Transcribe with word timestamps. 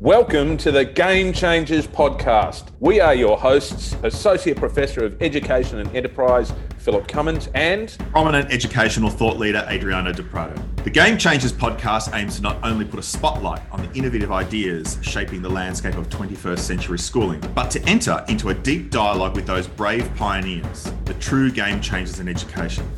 Welcome 0.00 0.56
to 0.58 0.70
the 0.70 0.84
Game 0.84 1.32
Changers 1.32 1.88
podcast. 1.88 2.68
We 2.78 3.00
are 3.00 3.16
your 3.16 3.36
hosts, 3.36 3.96
Associate 4.04 4.56
Professor 4.56 5.04
of 5.04 5.20
Education 5.20 5.80
and 5.80 5.92
Enterprise, 5.92 6.52
Philip 6.76 7.08
Cummins, 7.08 7.48
and 7.52 7.96
prominent 8.12 8.52
educational 8.52 9.10
thought 9.10 9.38
leader, 9.38 9.66
Adriano 9.68 10.12
Prato. 10.12 10.54
The 10.84 10.90
Game 10.90 11.18
Changers 11.18 11.52
podcast 11.52 12.14
aims 12.14 12.36
to 12.36 12.42
not 12.42 12.58
only 12.62 12.84
put 12.84 13.00
a 13.00 13.02
spotlight 13.02 13.60
on 13.72 13.84
the 13.84 13.92
innovative 13.98 14.30
ideas 14.30 14.98
shaping 15.02 15.42
the 15.42 15.50
landscape 15.50 15.96
of 15.96 16.08
21st 16.10 16.60
century 16.60 16.98
schooling, 17.00 17.40
but 17.52 17.68
to 17.72 17.82
enter 17.82 18.24
into 18.28 18.50
a 18.50 18.54
deep 18.54 18.92
dialogue 18.92 19.34
with 19.34 19.48
those 19.48 19.66
brave 19.66 20.08
pioneers, 20.14 20.92
the 21.06 21.14
true 21.14 21.50
game 21.50 21.80
changers 21.80 22.20
in 22.20 22.28
education 22.28 22.88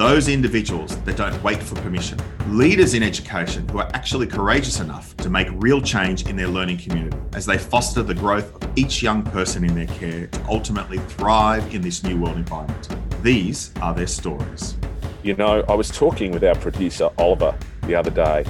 those 0.00 0.28
individuals 0.28 0.96
that 1.02 1.14
don't 1.14 1.42
wait 1.42 1.62
for 1.62 1.74
permission, 1.82 2.18
leaders 2.46 2.94
in 2.94 3.02
education 3.02 3.68
who 3.68 3.80
are 3.80 3.90
actually 3.92 4.26
courageous 4.26 4.80
enough 4.80 5.14
to 5.18 5.28
make 5.28 5.46
real 5.56 5.78
change 5.78 6.26
in 6.26 6.36
their 6.36 6.48
learning 6.48 6.78
community 6.78 7.18
as 7.34 7.44
they 7.44 7.58
foster 7.58 8.02
the 8.02 8.14
growth 8.14 8.54
of 8.54 8.78
each 8.78 9.02
young 9.02 9.22
person 9.22 9.62
in 9.62 9.74
their 9.74 9.86
care 9.98 10.26
to 10.28 10.42
ultimately 10.48 10.96
thrive 10.96 11.74
in 11.74 11.82
this 11.82 12.02
new 12.02 12.18
world 12.18 12.38
environment. 12.38 12.96
These 13.22 13.74
are 13.82 13.92
their 13.92 14.06
stories. 14.06 14.74
You 15.22 15.36
know, 15.36 15.62
I 15.68 15.74
was 15.74 15.90
talking 15.90 16.32
with 16.32 16.44
our 16.44 16.54
producer, 16.54 17.10
Oliver, 17.18 17.54
the 17.82 17.94
other 17.94 18.10
day 18.10 18.46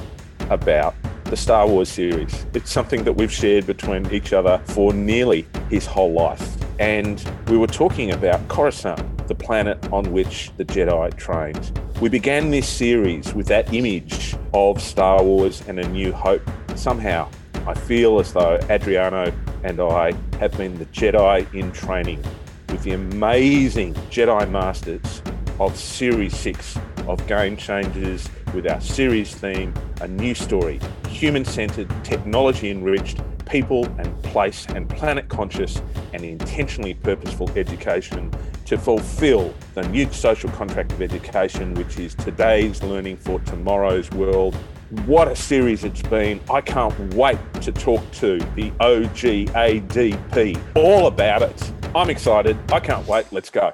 about 0.50 0.94
the 1.24 1.36
Star 1.36 1.66
Wars 1.66 1.88
series. 1.88 2.46
It's 2.54 2.70
something 2.70 3.02
that 3.02 3.12
we've 3.12 3.32
shared 3.32 3.66
between 3.66 4.08
each 4.12 4.32
other 4.32 4.62
for 4.66 4.92
nearly 4.92 5.48
his 5.68 5.84
whole 5.84 6.12
life. 6.12 6.48
And 6.78 7.20
we 7.48 7.58
were 7.58 7.66
talking 7.66 8.12
about 8.12 8.46
Coruscant 8.46 9.09
the 9.30 9.34
planet 9.36 9.78
on 9.92 10.12
which 10.12 10.50
the 10.56 10.64
Jedi 10.64 11.16
trained. 11.16 11.80
We 12.00 12.08
began 12.08 12.50
this 12.50 12.68
series 12.68 13.32
with 13.32 13.46
that 13.46 13.72
image 13.72 14.34
of 14.52 14.82
Star 14.82 15.22
Wars 15.22 15.62
and 15.68 15.78
A 15.78 15.88
New 15.88 16.10
Hope. 16.10 16.42
Somehow, 16.74 17.28
I 17.64 17.74
feel 17.74 18.18
as 18.18 18.32
though 18.32 18.58
Adriano 18.68 19.32
and 19.62 19.80
I 19.80 20.14
have 20.40 20.50
been 20.58 20.76
the 20.80 20.86
Jedi 20.86 21.46
in 21.54 21.70
training 21.70 22.20
with 22.70 22.82
the 22.82 22.94
amazing 22.94 23.94
Jedi 24.10 24.50
Masters 24.50 25.22
of 25.60 25.76
Series 25.76 26.36
6 26.36 26.76
of 27.06 27.24
Game 27.28 27.56
Changers 27.56 28.28
with 28.52 28.66
our 28.66 28.80
series 28.80 29.32
theme, 29.32 29.72
A 30.00 30.08
New 30.08 30.34
Story, 30.34 30.80
human 31.08 31.44
centered, 31.44 31.88
technology 32.02 32.68
enriched, 32.68 33.20
people 33.50 33.84
and 33.98 34.22
place 34.22 34.64
and 34.68 34.88
planet 34.88 35.28
conscious 35.28 35.82
and 36.12 36.24
intentionally 36.24 36.94
purposeful 36.94 37.50
education 37.56 38.32
to 38.64 38.78
fulfill 38.78 39.52
the 39.74 39.82
new 39.88 40.10
social 40.12 40.48
contract 40.50 40.92
of 40.92 41.02
education, 41.02 41.74
which 41.74 41.98
is 41.98 42.14
today's 42.14 42.82
learning 42.84 43.16
for 43.16 43.40
tomorrow's 43.40 44.08
world. 44.12 44.54
What 45.04 45.28
a 45.28 45.34
series 45.34 45.82
it's 45.82 46.02
been. 46.02 46.40
I 46.48 46.60
can't 46.60 46.96
wait 47.14 47.38
to 47.62 47.72
talk 47.72 48.08
to 48.12 48.38
the 48.54 48.70
OGADP 48.80 50.60
all 50.76 51.08
about 51.08 51.42
it. 51.42 51.72
I'm 51.94 52.08
excited. 52.08 52.56
I 52.72 52.78
can't 52.78 53.06
wait. 53.06 53.26
Let's 53.32 53.50
go. 53.50 53.72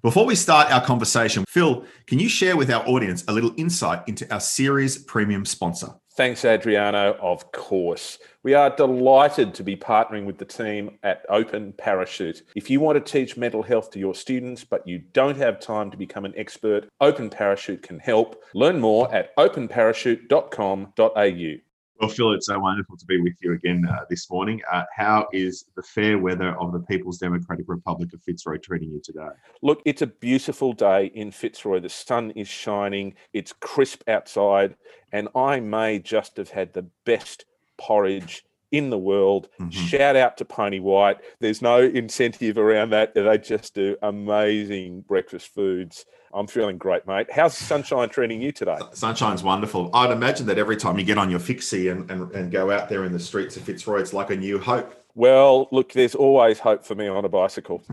Before 0.00 0.24
we 0.24 0.36
start 0.36 0.70
our 0.70 0.84
conversation, 0.84 1.44
Phil, 1.48 1.84
can 2.06 2.20
you 2.20 2.28
share 2.28 2.56
with 2.56 2.70
our 2.70 2.86
audience 2.86 3.24
a 3.26 3.32
little 3.32 3.52
insight 3.56 4.02
into 4.06 4.32
our 4.32 4.38
series 4.38 4.96
premium 4.96 5.44
sponsor? 5.44 5.88
Thanks, 6.18 6.44
Adriano. 6.44 7.16
Of 7.22 7.52
course. 7.52 8.18
We 8.42 8.52
are 8.52 8.74
delighted 8.74 9.54
to 9.54 9.62
be 9.62 9.76
partnering 9.76 10.24
with 10.24 10.36
the 10.36 10.44
team 10.44 10.98
at 11.04 11.24
Open 11.28 11.72
Parachute. 11.74 12.42
If 12.56 12.68
you 12.68 12.80
want 12.80 12.96
to 12.96 13.12
teach 13.12 13.36
mental 13.36 13.62
health 13.62 13.92
to 13.92 14.00
your 14.00 14.16
students, 14.16 14.64
but 14.64 14.84
you 14.84 14.98
don't 15.12 15.36
have 15.36 15.60
time 15.60 15.92
to 15.92 15.96
become 15.96 16.24
an 16.24 16.34
expert, 16.36 16.88
Open 17.00 17.30
Parachute 17.30 17.82
can 17.82 18.00
help. 18.00 18.42
Learn 18.52 18.80
more 18.80 19.14
at 19.14 19.36
openparachute.com.au. 19.36 21.67
Well, 22.00 22.10
Phil, 22.10 22.32
it's 22.32 22.46
so 22.46 22.60
wonderful 22.60 22.96
to 22.96 23.04
be 23.06 23.20
with 23.20 23.34
you 23.40 23.54
again 23.54 23.84
uh, 23.90 24.04
this 24.08 24.30
morning. 24.30 24.62
Uh, 24.70 24.84
how 24.94 25.26
is 25.32 25.64
the 25.74 25.82
fair 25.82 26.16
weather 26.16 26.56
of 26.60 26.72
the 26.72 26.78
People's 26.80 27.18
Democratic 27.18 27.64
Republic 27.68 28.12
of 28.14 28.22
Fitzroy 28.22 28.58
treating 28.58 28.90
you 28.90 29.00
today? 29.02 29.26
Look, 29.62 29.82
it's 29.84 30.02
a 30.02 30.06
beautiful 30.06 30.72
day 30.72 31.06
in 31.06 31.32
Fitzroy. 31.32 31.80
The 31.80 31.88
sun 31.88 32.30
is 32.32 32.46
shining, 32.46 33.14
it's 33.32 33.52
crisp 33.52 34.02
outside, 34.08 34.76
and 35.10 35.28
I 35.34 35.58
may 35.58 35.98
just 35.98 36.36
have 36.36 36.50
had 36.50 36.72
the 36.72 36.86
best 37.04 37.46
porridge 37.78 38.44
in 38.72 38.90
the 38.90 38.98
world. 38.98 39.48
Mm-hmm. 39.60 39.70
Shout 39.70 40.16
out 40.16 40.36
to 40.38 40.44
Pony 40.44 40.80
White. 40.80 41.18
There's 41.40 41.62
no 41.62 41.80
incentive 41.80 42.58
around 42.58 42.90
that. 42.90 43.14
They 43.14 43.38
just 43.38 43.74
do 43.74 43.96
amazing 44.02 45.02
breakfast 45.02 45.54
foods. 45.54 46.04
I'm 46.32 46.46
feeling 46.46 46.76
great, 46.76 47.06
mate. 47.06 47.30
How's 47.32 47.56
sunshine 47.56 48.10
treating 48.10 48.42
you 48.42 48.52
today? 48.52 48.78
Sunshine's 48.92 49.42
wonderful. 49.42 49.90
I'd 49.94 50.10
imagine 50.10 50.46
that 50.46 50.58
every 50.58 50.76
time 50.76 50.98
you 50.98 51.04
get 51.04 51.16
on 51.16 51.30
your 51.30 51.40
fixie 51.40 51.88
and, 51.88 52.10
and, 52.10 52.30
and 52.32 52.52
go 52.52 52.70
out 52.70 52.88
there 52.88 53.04
in 53.04 53.12
the 53.12 53.18
streets 53.18 53.56
of 53.56 53.62
Fitzroy, 53.62 54.00
it's 54.00 54.12
like 54.12 54.30
a 54.30 54.36
new 54.36 54.58
hope. 54.58 54.94
Well, 55.14 55.68
look, 55.72 55.92
there's 55.92 56.14
always 56.14 56.58
hope 56.58 56.84
for 56.84 56.94
me 56.94 57.08
on 57.08 57.24
a 57.24 57.28
bicycle. 57.28 57.82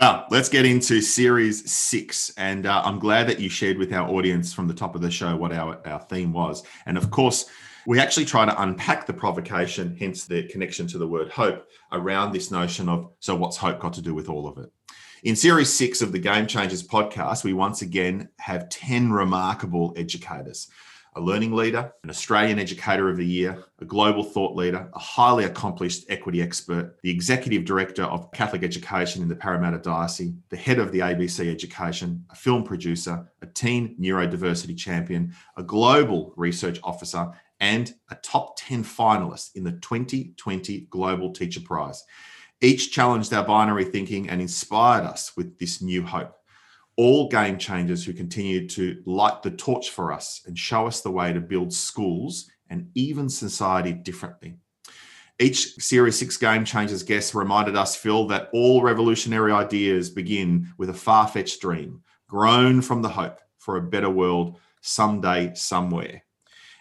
Well, 0.00 0.26
let's 0.28 0.48
get 0.48 0.66
into 0.66 1.00
series 1.00 1.70
six. 1.70 2.34
And 2.36 2.66
uh, 2.66 2.82
I'm 2.84 2.98
glad 2.98 3.28
that 3.28 3.38
you 3.38 3.48
shared 3.48 3.78
with 3.78 3.92
our 3.92 4.08
audience 4.08 4.52
from 4.52 4.66
the 4.66 4.74
top 4.74 4.94
of 4.94 5.00
the 5.00 5.10
show 5.10 5.36
what 5.36 5.52
our, 5.52 5.80
our 5.86 6.00
theme 6.00 6.32
was. 6.32 6.64
And 6.84 6.98
of 6.98 7.10
course, 7.10 7.46
we 7.86 8.00
actually 8.00 8.24
try 8.24 8.44
to 8.44 8.62
unpack 8.62 9.06
the 9.06 9.12
provocation, 9.12 9.96
hence 9.98 10.24
the 10.24 10.44
connection 10.44 10.86
to 10.88 10.98
the 10.98 11.06
word 11.06 11.30
hope, 11.30 11.68
around 11.92 12.32
this 12.32 12.50
notion 12.50 12.88
of 12.88 13.10
so 13.20 13.34
what's 13.34 13.56
hope 13.56 13.80
got 13.80 13.92
to 13.94 14.02
do 14.02 14.14
with 14.14 14.28
all 14.28 14.48
of 14.48 14.58
it? 14.58 14.70
In 15.22 15.36
series 15.36 15.72
six 15.72 16.02
of 16.02 16.12
the 16.12 16.18
Game 16.18 16.46
Changers 16.46 16.86
podcast, 16.86 17.44
we 17.44 17.52
once 17.52 17.82
again 17.82 18.28
have 18.38 18.68
10 18.68 19.12
remarkable 19.12 19.94
educators 19.96 20.68
a 21.16 21.20
learning 21.20 21.52
leader, 21.52 21.92
an 22.02 22.10
Australian 22.10 22.58
Educator 22.58 23.08
of 23.08 23.16
the 23.16 23.26
Year, 23.26 23.64
a 23.80 23.84
global 23.84 24.24
thought 24.24 24.56
leader, 24.56 24.88
a 24.92 24.98
highly 24.98 25.44
accomplished 25.44 26.04
equity 26.08 26.42
expert, 26.42 26.96
the 27.02 27.10
Executive 27.10 27.64
Director 27.64 28.02
of 28.04 28.30
Catholic 28.32 28.64
Education 28.64 29.22
in 29.22 29.28
the 29.28 29.36
Parramatta 29.36 29.78
Diocese, 29.78 30.32
the 30.48 30.56
head 30.56 30.78
of 30.78 30.90
the 30.90 30.98
ABC 31.00 31.50
Education, 31.50 32.24
a 32.30 32.34
film 32.34 32.64
producer, 32.64 33.30
a 33.42 33.46
teen 33.46 33.96
neurodiversity 34.00 34.76
champion, 34.76 35.32
a 35.56 35.62
global 35.62 36.32
research 36.36 36.80
officer, 36.82 37.30
and 37.60 37.94
a 38.10 38.16
top 38.16 38.56
10 38.58 38.84
finalist 38.84 39.54
in 39.54 39.64
the 39.64 39.72
2020 39.72 40.86
Global 40.90 41.32
Teacher 41.32 41.60
Prize. 41.60 42.02
Each 42.60 42.92
challenged 42.92 43.32
our 43.32 43.44
binary 43.44 43.84
thinking 43.84 44.28
and 44.28 44.40
inspired 44.40 45.04
us 45.04 45.36
with 45.36 45.58
this 45.58 45.82
new 45.82 46.02
hope. 46.02 46.34
All 46.96 47.28
game 47.28 47.58
changers 47.58 48.04
who 48.04 48.12
continue 48.12 48.68
to 48.68 49.02
light 49.04 49.42
the 49.42 49.50
torch 49.50 49.90
for 49.90 50.12
us 50.12 50.42
and 50.46 50.58
show 50.58 50.86
us 50.86 51.00
the 51.00 51.10
way 51.10 51.32
to 51.32 51.40
build 51.40 51.72
schools 51.72 52.48
and 52.70 52.88
even 52.94 53.28
society 53.28 53.92
differently. 53.92 54.56
Each 55.40 55.74
Series 55.74 56.18
6 56.18 56.36
Game 56.36 56.64
Changers 56.64 57.02
guest 57.02 57.34
reminded 57.34 57.76
us, 57.76 57.96
Phil, 57.96 58.28
that 58.28 58.50
all 58.52 58.82
revolutionary 58.82 59.52
ideas 59.52 60.08
begin 60.08 60.68
with 60.78 60.90
a 60.90 60.94
far 60.94 61.26
fetched 61.26 61.60
dream, 61.60 62.02
grown 62.28 62.80
from 62.80 63.02
the 63.02 63.08
hope 63.08 63.40
for 63.58 63.76
a 63.76 63.82
better 63.82 64.10
world 64.10 64.58
someday, 64.80 65.52
somewhere 65.54 66.23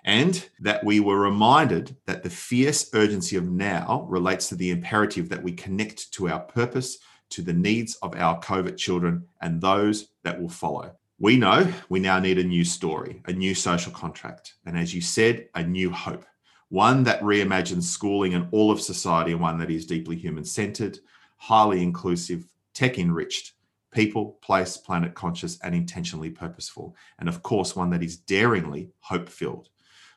and 0.05 0.49
that 0.59 0.83
we 0.83 0.99
were 0.99 1.19
reminded 1.19 1.95
that 2.05 2.23
the 2.23 2.29
fierce 2.29 2.89
urgency 2.93 3.35
of 3.35 3.49
now 3.49 4.05
relates 4.09 4.49
to 4.49 4.55
the 4.55 4.71
imperative 4.71 5.29
that 5.29 5.43
we 5.43 5.51
connect 5.51 6.11
to 6.13 6.29
our 6.29 6.39
purpose, 6.39 6.97
to 7.29 7.41
the 7.41 7.53
needs 7.53 7.95
of 8.01 8.15
our 8.15 8.39
COVID 8.41 8.77
children 8.77 9.25
and 9.41 9.61
those 9.61 10.09
that 10.23 10.39
will 10.39 10.49
follow. 10.49 10.91
We 11.19 11.37
know 11.37 11.71
we 11.89 11.99
now 11.99 12.19
need 12.19 12.37
a 12.37 12.43
new 12.43 12.65
story, 12.65 13.21
a 13.25 13.33
new 13.33 13.55
social 13.55 13.91
contract, 13.91 14.55
and 14.65 14.77
as 14.77 14.93
you 14.93 15.01
said, 15.01 15.47
a 15.55 15.63
new 15.63 15.89
hope, 15.89 16.25
one 16.69 17.03
that 17.03 17.21
reimagines 17.21 17.83
schooling 17.83 18.33
and 18.33 18.47
all 18.51 18.71
of 18.71 18.81
society, 18.81 19.31
and 19.31 19.39
one 19.39 19.57
that 19.59 19.71
is 19.71 19.85
deeply 19.85 20.17
human 20.17 20.43
centered, 20.43 20.99
highly 21.37 21.81
inclusive, 21.81 22.45
tech 22.73 22.97
enriched, 22.99 23.53
people, 23.91 24.37
place, 24.41 24.75
planet 24.75 25.13
conscious, 25.13 25.59
and 25.61 25.73
intentionally 25.73 26.29
purposeful. 26.29 26.95
And 27.19 27.29
of 27.29 27.43
course, 27.43 27.75
one 27.75 27.91
that 27.91 28.03
is 28.03 28.17
daringly 28.17 28.89
hope 28.99 29.29
filled. 29.29 29.69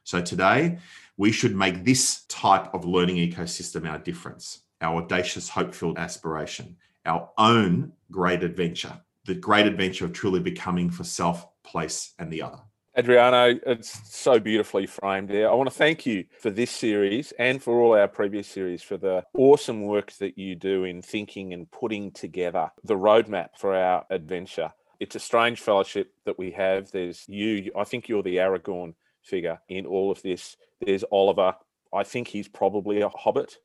So 0.07 0.21
today, 0.21 0.79
we 1.17 1.33
should 1.33 1.57
make 1.57 1.85
this 1.85 2.23
type 2.29 2.73
of 2.73 2.85
learning 2.85 3.17
ecosystem 3.17 3.91
our 3.91 3.99
difference, 3.99 4.61
our 4.81 5.03
audacious, 5.03 5.49
hope 5.49 5.75
filled 5.75 5.99
aspiration, 5.99 6.77
our 7.05 7.29
own 7.39 7.91
great 8.13 8.45
adventure, 8.45 9.01
the 9.25 9.35
great 9.35 9.67
adventure 9.67 10.05
of 10.05 10.13
truly 10.13 10.39
becoming 10.39 10.91
for 10.91 11.03
self, 11.03 11.49
place, 11.65 12.13
and 12.21 12.33
the 12.33 12.41
other. 12.41 12.61
Adriano, 12.97 13.59
it's 13.67 14.17
so 14.17 14.39
beautifully 14.39 14.87
framed 14.87 15.29
there. 15.29 15.51
I 15.51 15.55
want 15.55 15.69
to 15.69 15.75
thank 15.75 16.07
you 16.07 16.25
for 16.39 16.51
this 16.51 16.71
series 16.71 17.33
and 17.41 17.61
for 17.61 17.81
all 17.81 17.99
our 17.99 18.07
previous 18.07 18.47
series 18.47 18.85
for 18.85 18.97
the 18.97 19.25
awesome 19.35 19.83
work 19.83 20.13
that 20.21 20.39
you 20.39 20.55
do 20.55 20.85
in 20.85 21.03
thinking 21.03 21.53
and 21.53 21.69
putting 21.73 22.13
together 22.13 22.71
the 22.85 22.95
roadmap 22.95 23.49
for 23.59 23.75
our 23.75 24.07
adventure. 24.09 24.73
It's 25.01 25.17
a 25.17 25.21
strange 25.21 25.61
fellowship 25.61 26.13
that 26.27 26.39
we 26.39 26.53
have. 26.53 26.93
There's 26.93 27.25
you, 27.27 27.73
I 27.77 27.83
think 27.83 28.09
you're 28.09 28.23
the 28.23 28.37
Aragorn 28.37 28.95
figure 29.27 29.59
in 29.69 29.87
all 29.87 30.11
of 30.11 30.23
this. 30.23 30.57
There's 30.81 31.05
Oliver. 31.11 31.55
I 31.93 32.05
think 32.05 32.29
he's 32.29 32.49
probably 32.49 33.01
a 33.01 33.09
hobbit. 33.09 33.59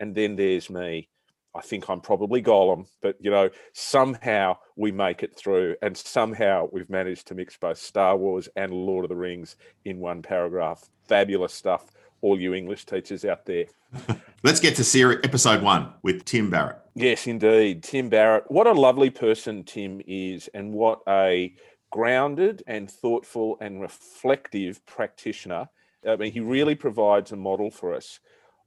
And 0.00 0.14
then 0.14 0.36
there's 0.36 0.70
me. 0.70 1.08
I 1.54 1.60
think 1.60 1.88
I'm 1.88 2.00
probably 2.00 2.42
Gollum, 2.42 2.86
but 3.02 3.16
you 3.20 3.30
know, 3.30 3.48
somehow 3.72 4.58
we 4.76 4.92
make 4.92 5.22
it 5.22 5.36
through, 5.36 5.76
and 5.82 5.96
somehow 5.96 6.68
we've 6.72 6.90
managed 6.90 7.26
to 7.28 7.34
mix 7.34 7.56
both 7.56 7.78
Star 7.78 8.16
Wars 8.16 8.48
and 8.54 8.72
Lord 8.72 9.04
of 9.04 9.08
the 9.08 9.16
Rings 9.16 9.56
in 9.84 9.98
one 9.98 10.22
paragraph. 10.22 10.88
Fabulous 11.08 11.54
stuff. 11.54 11.90
all 12.20 12.38
you 12.38 12.52
English 12.54 12.84
teachers 12.84 13.24
out 13.24 13.46
there. 13.46 13.64
Let's 14.42 14.60
get 14.60 14.76
to 14.76 14.84
series 14.84 15.20
episode 15.24 15.62
one 15.62 15.92
with 16.02 16.24
Tim 16.24 16.50
Barrett. 16.50 16.78
Yes, 16.94 17.26
indeed. 17.26 17.82
Tim 17.82 18.08
Barrett. 18.08 18.44
What 18.48 18.66
a 18.66 18.72
lovely 18.72 19.10
person 19.10 19.64
Tim 19.64 20.00
is, 20.06 20.48
and 20.52 20.72
what 20.72 21.00
a 21.08 21.54
grounded 21.90 22.62
and 22.66 22.90
thoughtful 22.90 23.56
and 23.60 23.80
reflective 23.80 24.84
practitioner. 24.86 25.68
I 26.06 26.16
mean, 26.16 26.32
he 26.32 26.40
really 26.40 26.74
provides 26.74 27.32
a 27.32 27.36
model 27.36 27.70
for 27.70 27.94
us 27.94 28.20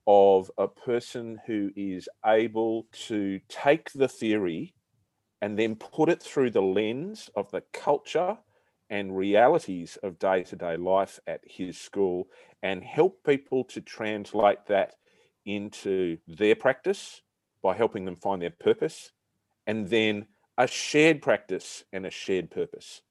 of 0.08 0.50
a 0.58 0.68
person 0.68 1.40
who 1.46 1.72
is 1.76 2.10
able 2.26 2.88
to 3.08 3.40
take 3.48 3.92
the 3.94 4.08
theory 4.08 4.74
and 5.42 5.58
then 5.58 5.76
put 5.76 6.10
it 6.10 6.22
through 6.22 6.52
the 6.52 6.62
lens 6.62 7.30
of 7.36 7.50
the 7.52 7.64
culture 7.74 8.38
and 8.90 9.16
realities 9.16 9.98
of 10.04 10.20
day 10.20 10.44
to 10.44 10.56
day 10.56 10.76
life 10.76 11.20
at 11.28 11.42
his 11.46 11.78
school 11.78 12.28
and 12.62 12.84
help 12.84 13.24
people 13.24 13.64
to 13.64 13.82
translate 13.82 14.66
that 14.68 14.96
into 15.46 16.18
their 16.28 16.56
practice 16.56 17.22
by 17.64 17.76
helping 17.76 18.06
them 18.06 18.16
find 18.16 18.42
their 18.42 18.52
purpose 18.52 19.12
and 19.66 19.90
then 19.90 20.26
a 20.58 20.68
shared 20.68 21.22
practice 21.22 21.84
and 21.94 22.06
a 22.06 22.12
shared 22.12 22.52
purpose. 22.52 23.02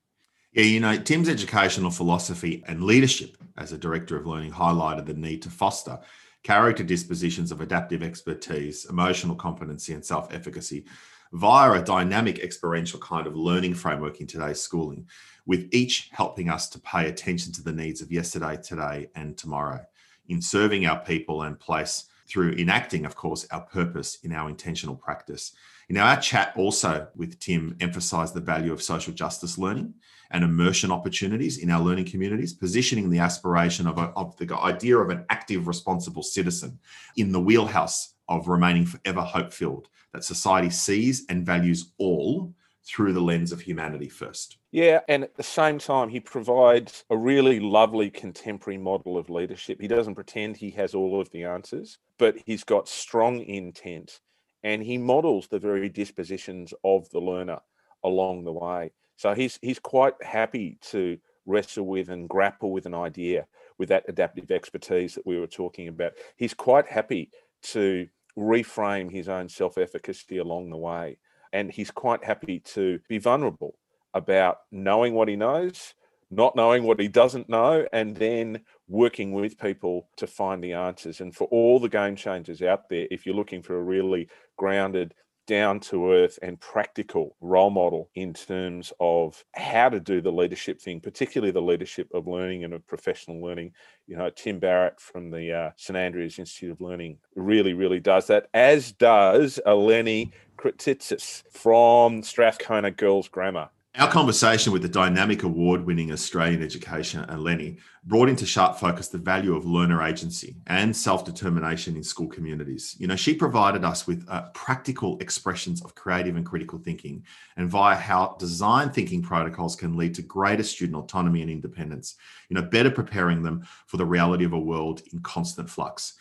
Yeah, 0.52 0.64
you 0.64 0.80
know, 0.80 0.96
Tim's 0.96 1.28
educational 1.28 1.92
philosophy 1.92 2.64
and 2.66 2.82
leadership 2.82 3.36
as 3.56 3.72
a 3.72 3.78
director 3.78 4.16
of 4.16 4.26
learning 4.26 4.50
highlighted 4.50 5.06
the 5.06 5.14
need 5.14 5.42
to 5.42 5.50
foster 5.50 6.00
character 6.42 6.82
dispositions 6.82 7.52
of 7.52 7.60
adaptive 7.60 8.02
expertise, 8.02 8.86
emotional 8.86 9.36
competency, 9.36 9.92
and 9.92 10.04
self 10.04 10.32
efficacy 10.34 10.86
via 11.32 11.72
a 11.72 11.82
dynamic 11.82 12.40
experiential 12.40 12.98
kind 12.98 13.28
of 13.28 13.36
learning 13.36 13.74
framework 13.74 14.20
in 14.20 14.26
today's 14.26 14.60
schooling, 14.60 15.06
with 15.46 15.68
each 15.72 16.08
helping 16.10 16.48
us 16.48 16.68
to 16.68 16.80
pay 16.80 17.08
attention 17.08 17.52
to 17.52 17.62
the 17.62 17.72
needs 17.72 18.00
of 18.00 18.10
yesterday, 18.10 18.56
today, 18.60 19.08
and 19.14 19.38
tomorrow 19.38 19.80
in 20.28 20.42
serving 20.42 20.86
our 20.86 20.98
people 21.04 21.42
and 21.42 21.60
place 21.60 22.06
through 22.26 22.52
enacting, 22.52 23.04
of 23.04 23.14
course, 23.14 23.46
our 23.50 23.62
purpose 23.62 24.18
in 24.22 24.32
our 24.32 24.48
intentional 24.48 24.96
practice. 24.96 25.52
You 25.90 25.96
know, 25.96 26.02
our 26.02 26.20
chat 26.20 26.52
also 26.54 27.08
with 27.16 27.40
Tim 27.40 27.76
emphasized 27.80 28.34
the 28.34 28.40
value 28.40 28.72
of 28.72 28.80
social 28.80 29.12
justice 29.12 29.58
learning 29.58 29.92
and 30.30 30.44
immersion 30.44 30.92
opportunities 30.92 31.58
in 31.58 31.68
our 31.68 31.80
learning 31.80 32.04
communities, 32.04 32.52
positioning 32.52 33.10
the 33.10 33.18
aspiration 33.18 33.88
of, 33.88 33.98
a, 33.98 34.12
of 34.14 34.36
the 34.36 34.56
idea 34.56 34.96
of 34.98 35.10
an 35.10 35.24
active, 35.30 35.66
responsible 35.66 36.22
citizen 36.22 36.78
in 37.16 37.32
the 37.32 37.40
wheelhouse 37.40 38.14
of 38.28 38.46
remaining 38.46 38.86
forever 38.86 39.20
hope 39.20 39.52
filled, 39.52 39.88
that 40.12 40.22
society 40.22 40.70
sees 40.70 41.26
and 41.28 41.44
values 41.44 41.90
all 41.98 42.54
through 42.84 43.12
the 43.12 43.20
lens 43.20 43.50
of 43.50 43.60
humanity 43.60 44.08
first. 44.08 44.58
Yeah, 44.70 45.00
and 45.08 45.24
at 45.24 45.34
the 45.34 45.42
same 45.42 45.80
time, 45.80 46.08
he 46.08 46.20
provides 46.20 47.04
a 47.10 47.16
really 47.16 47.58
lovely 47.58 48.10
contemporary 48.10 48.78
model 48.78 49.18
of 49.18 49.28
leadership. 49.28 49.80
He 49.80 49.88
doesn't 49.88 50.14
pretend 50.14 50.56
he 50.56 50.70
has 50.70 50.94
all 50.94 51.20
of 51.20 51.28
the 51.32 51.42
answers, 51.42 51.98
but 52.16 52.36
he's 52.46 52.62
got 52.62 52.88
strong 52.88 53.40
intent 53.40 54.20
and 54.62 54.82
he 54.82 54.98
models 54.98 55.48
the 55.48 55.58
very 55.58 55.88
dispositions 55.88 56.74
of 56.84 57.08
the 57.10 57.20
learner 57.20 57.58
along 58.04 58.44
the 58.44 58.52
way. 58.52 58.92
So 59.16 59.34
he's 59.34 59.58
he's 59.62 59.78
quite 59.78 60.14
happy 60.22 60.78
to 60.90 61.18
wrestle 61.46 61.86
with 61.86 62.08
and 62.10 62.28
grapple 62.28 62.72
with 62.72 62.86
an 62.86 62.94
idea 62.94 63.46
with 63.78 63.88
that 63.88 64.04
adaptive 64.08 64.50
expertise 64.50 65.14
that 65.14 65.26
we 65.26 65.38
were 65.38 65.46
talking 65.46 65.88
about. 65.88 66.12
He's 66.36 66.54
quite 66.54 66.86
happy 66.86 67.30
to 67.62 68.06
reframe 68.38 69.10
his 69.10 69.28
own 69.28 69.48
self-efficacy 69.48 70.38
along 70.38 70.70
the 70.70 70.76
way 70.76 71.18
and 71.52 71.70
he's 71.70 71.90
quite 71.90 72.24
happy 72.24 72.60
to 72.60 73.00
be 73.08 73.18
vulnerable 73.18 73.76
about 74.14 74.58
knowing 74.70 75.14
what 75.14 75.28
he 75.28 75.36
knows, 75.36 75.94
not 76.30 76.54
knowing 76.54 76.84
what 76.84 77.00
he 77.00 77.08
doesn't 77.08 77.48
know, 77.48 77.86
and 77.92 78.16
then 78.16 78.60
working 78.88 79.32
with 79.32 79.58
people 79.58 80.08
to 80.16 80.26
find 80.26 80.62
the 80.62 80.72
answers. 80.72 81.20
And 81.20 81.34
for 81.34 81.44
all 81.48 81.80
the 81.80 81.88
game 81.88 82.16
changers 82.16 82.62
out 82.62 82.88
there, 82.88 83.06
if 83.10 83.26
you're 83.26 83.34
looking 83.34 83.62
for 83.62 83.76
a 83.76 83.82
really 83.82 84.28
grounded, 84.60 85.14
down 85.46 85.80
to 85.80 86.12
earth 86.12 86.38
and 86.42 86.60
practical 86.60 87.34
role 87.40 87.70
model 87.70 88.10
in 88.14 88.34
terms 88.34 88.92
of 89.00 89.42
how 89.54 89.88
to 89.88 89.98
do 89.98 90.20
the 90.20 90.30
leadership 90.30 90.78
thing, 90.78 91.00
particularly 91.00 91.50
the 91.50 91.62
leadership 91.62 92.06
of 92.12 92.26
learning 92.26 92.62
and 92.62 92.74
of 92.74 92.86
professional 92.86 93.42
learning. 93.42 93.72
You 94.06 94.18
know, 94.18 94.28
Tim 94.28 94.58
Barrett 94.58 95.00
from 95.00 95.30
the 95.30 95.50
uh, 95.50 95.70
St 95.76 95.96
Andrews 95.96 96.38
Institute 96.38 96.72
of 96.72 96.82
Learning 96.82 97.16
really, 97.34 97.72
really 97.72 98.00
does 98.00 98.26
that, 98.26 98.48
as 98.52 98.92
does 98.92 99.58
Eleni 99.66 100.30
Kyritsis 100.58 101.42
from 101.50 102.22
Strathcona 102.22 102.90
Girls 102.90 103.28
Grammar. 103.28 103.70
Our 103.96 104.08
conversation 104.08 104.72
with 104.72 104.82
the 104.82 104.88
dynamic 104.88 105.42
award 105.42 105.84
winning 105.84 106.12
Australian 106.12 106.62
education, 106.62 107.26
Lenny 107.42 107.78
brought 108.04 108.28
into 108.28 108.46
sharp 108.46 108.78
focus 108.78 109.08
the 109.08 109.18
value 109.18 109.56
of 109.56 109.64
learner 109.64 110.00
agency 110.00 110.54
and 110.68 110.94
self 110.94 111.24
determination 111.24 111.96
in 111.96 112.04
school 112.04 112.28
communities. 112.28 112.94
You 113.00 113.08
know, 113.08 113.16
she 113.16 113.34
provided 113.34 113.84
us 113.84 114.06
with 114.06 114.24
uh, 114.28 114.42
practical 114.54 115.18
expressions 115.18 115.82
of 115.82 115.96
creative 115.96 116.36
and 116.36 116.46
critical 116.46 116.78
thinking 116.78 117.24
and 117.56 117.68
via 117.68 117.96
how 117.96 118.36
design 118.38 118.90
thinking 118.90 119.22
protocols 119.22 119.74
can 119.74 119.96
lead 119.96 120.14
to 120.14 120.22
greater 120.22 120.62
student 120.62 120.96
autonomy 120.96 121.42
and 121.42 121.50
independence, 121.50 122.14
you 122.48 122.54
know, 122.54 122.62
better 122.62 122.92
preparing 122.92 123.42
them 123.42 123.66
for 123.86 123.96
the 123.96 124.06
reality 124.06 124.44
of 124.44 124.52
a 124.52 124.58
world 124.58 125.02
in 125.12 125.18
constant 125.18 125.68
flux 125.68 126.14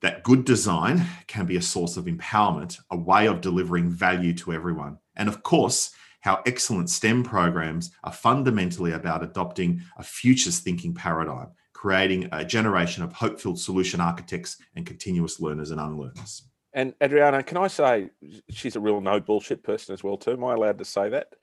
that 0.00 0.22
good 0.22 0.44
design 0.46 1.04
can 1.26 1.44
be 1.44 1.56
a 1.56 1.62
source 1.62 1.98
of 1.98 2.06
empowerment, 2.06 2.80
a 2.90 2.96
way 2.96 3.26
of 3.26 3.42
delivering 3.42 3.90
value 3.90 4.32
to 4.32 4.50
everyone. 4.50 4.96
And 5.14 5.28
of 5.28 5.42
course, 5.42 5.90
how 6.20 6.42
excellent 6.46 6.90
STEM 6.90 7.22
programs 7.22 7.90
are 8.04 8.12
fundamentally 8.12 8.92
about 8.92 9.22
adopting 9.22 9.82
a 9.96 10.02
futures 10.02 10.60
thinking 10.60 10.94
paradigm, 10.94 11.48
creating 11.72 12.28
a 12.32 12.44
generation 12.44 13.02
of 13.02 13.12
hope 13.12 13.40
filled 13.40 13.58
solution 13.58 14.00
architects 14.00 14.58
and 14.76 14.86
continuous 14.86 15.40
learners 15.40 15.70
and 15.70 15.80
unlearners. 15.80 16.42
And 16.72 16.94
Adriano, 17.02 17.42
can 17.42 17.56
I 17.56 17.66
say 17.66 18.10
she's 18.48 18.76
a 18.76 18.80
real 18.80 19.00
no 19.00 19.18
bullshit 19.18 19.62
person 19.62 19.92
as 19.92 20.04
well 20.04 20.16
too? 20.16 20.32
Am 20.32 20.44
I 20.44 20.54
allowed 20.54 20.78
to 20.78 20.84
say 20.84 21.08
that? 21.08 21.34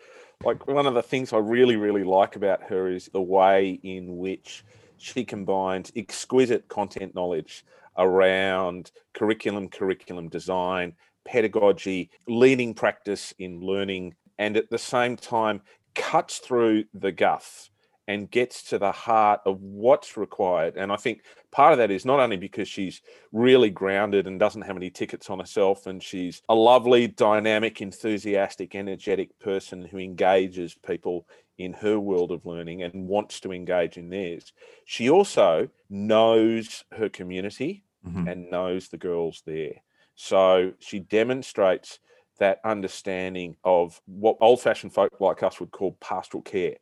Like 0.43 0.67
one 0.67 0.85
of 0.85 0.93
the 0.93 1.03
things 1.03 1.33
I 1.33 1.37
really, 1.37 1.75
really 1.75 2.03
like 2.03 2.35
about 2.35 2.63
her 2.63 2.89
is 2.89 3.09
the 3.11 3.21
way 3.21 3.79
in 3.83 4.17
which 4.17 4.63
she 4.97 5.25
combines 5.25 5.91
exquisite 5.95 6.67
content 6.69 7.13
knowledge 7.13 7.65
around 7.97 8.91
curriculum, 9.13 9.67
curriculum 9.69 10.29
design, 10.29 10.93
pedagogy, 11.25 12.09
leading 12.27 12.73
practice 12.73 13.33
in 13.39 13.59
learning 13.59 14.15
and 14.37 14.57
at 14.57 14.69
the 14.69 14.77
same 14.77 15.15
time 15.15 15.61
cuts 15.95 16.37
through 16.37 16.85
the 16.93 17.11
guff 17.11 17.69
and 18.07 18.31
gets 18.31 18.63
to 18.63 18.77
the 18.77 18.91
heart 18.91 19.41
of 19.45 19.61
what's 19.61 20.15
required. 20.15 20.77
And 20.77 20.91
I 20.93 20.95
think 20.95 21.23
part 21.51 21.73
of 21.73 21.77
that 21.79 21.91
is 21.91 22.05
not 22.05 22.21
only 22.21 22.37
because 22.37 22.67
she's 22.67 23.01
really 23.33 23.69
grounded 23.69 24.27
and 24.27 24.39
doesn't 24.39 24.61
have 24.61 24.77
any 24.77 24.89
tickets 24.89 25.29
on 25.29 25.39
herself, 25.39 25.87
and 25.87 26.01
she's 26.01 26.41
a 26.47 26.55
lovely, 26.55 27.07
dynamic, 27.07 27.81
enthusiastic, 27.81 28.75
energetic 28.75 29.37
person 29.39 29.83
who 29.83 29.97
engages 29.97 30.75
people 30.85 31.27
in 31.57 31.73
her 31.73 31.99
world 31.99 32.31
of 32.31 32.45
learning 32.45 32.83
and 32.83 33.07
wants 33.07 33.39
to 33.41 33.51
engage 33.51 33.97
in 33.97 34.09
theirs. 34.09 34.53
She 34.85 35.09
also 35.09 35.67
knows 35.89 36.85
her 36.93 37.09
community 37.09 37.83
mm-hmm. 38.05 38.27
and 38.27 38.51
knows 38.51 38.87
the 38.87 38.97
girls 38.97 39.41
there. 39.45 39.73
So 40.15 40.73
she 40.79 40.99
demonstrates 40.99 41.99
that 42.39 42.59
understanding 42.63 43.55
of 43.63 44.01
what 44.05 44.37
old 44.41 44.61
fashioned 44.61 44.93
folk 44.93 45.19
like 45.19 45.43
us 45.43 45.59
would 45.59 45.71
call 45.71 45.97
pastoral 45.99 46.41
care, 46.41 46.75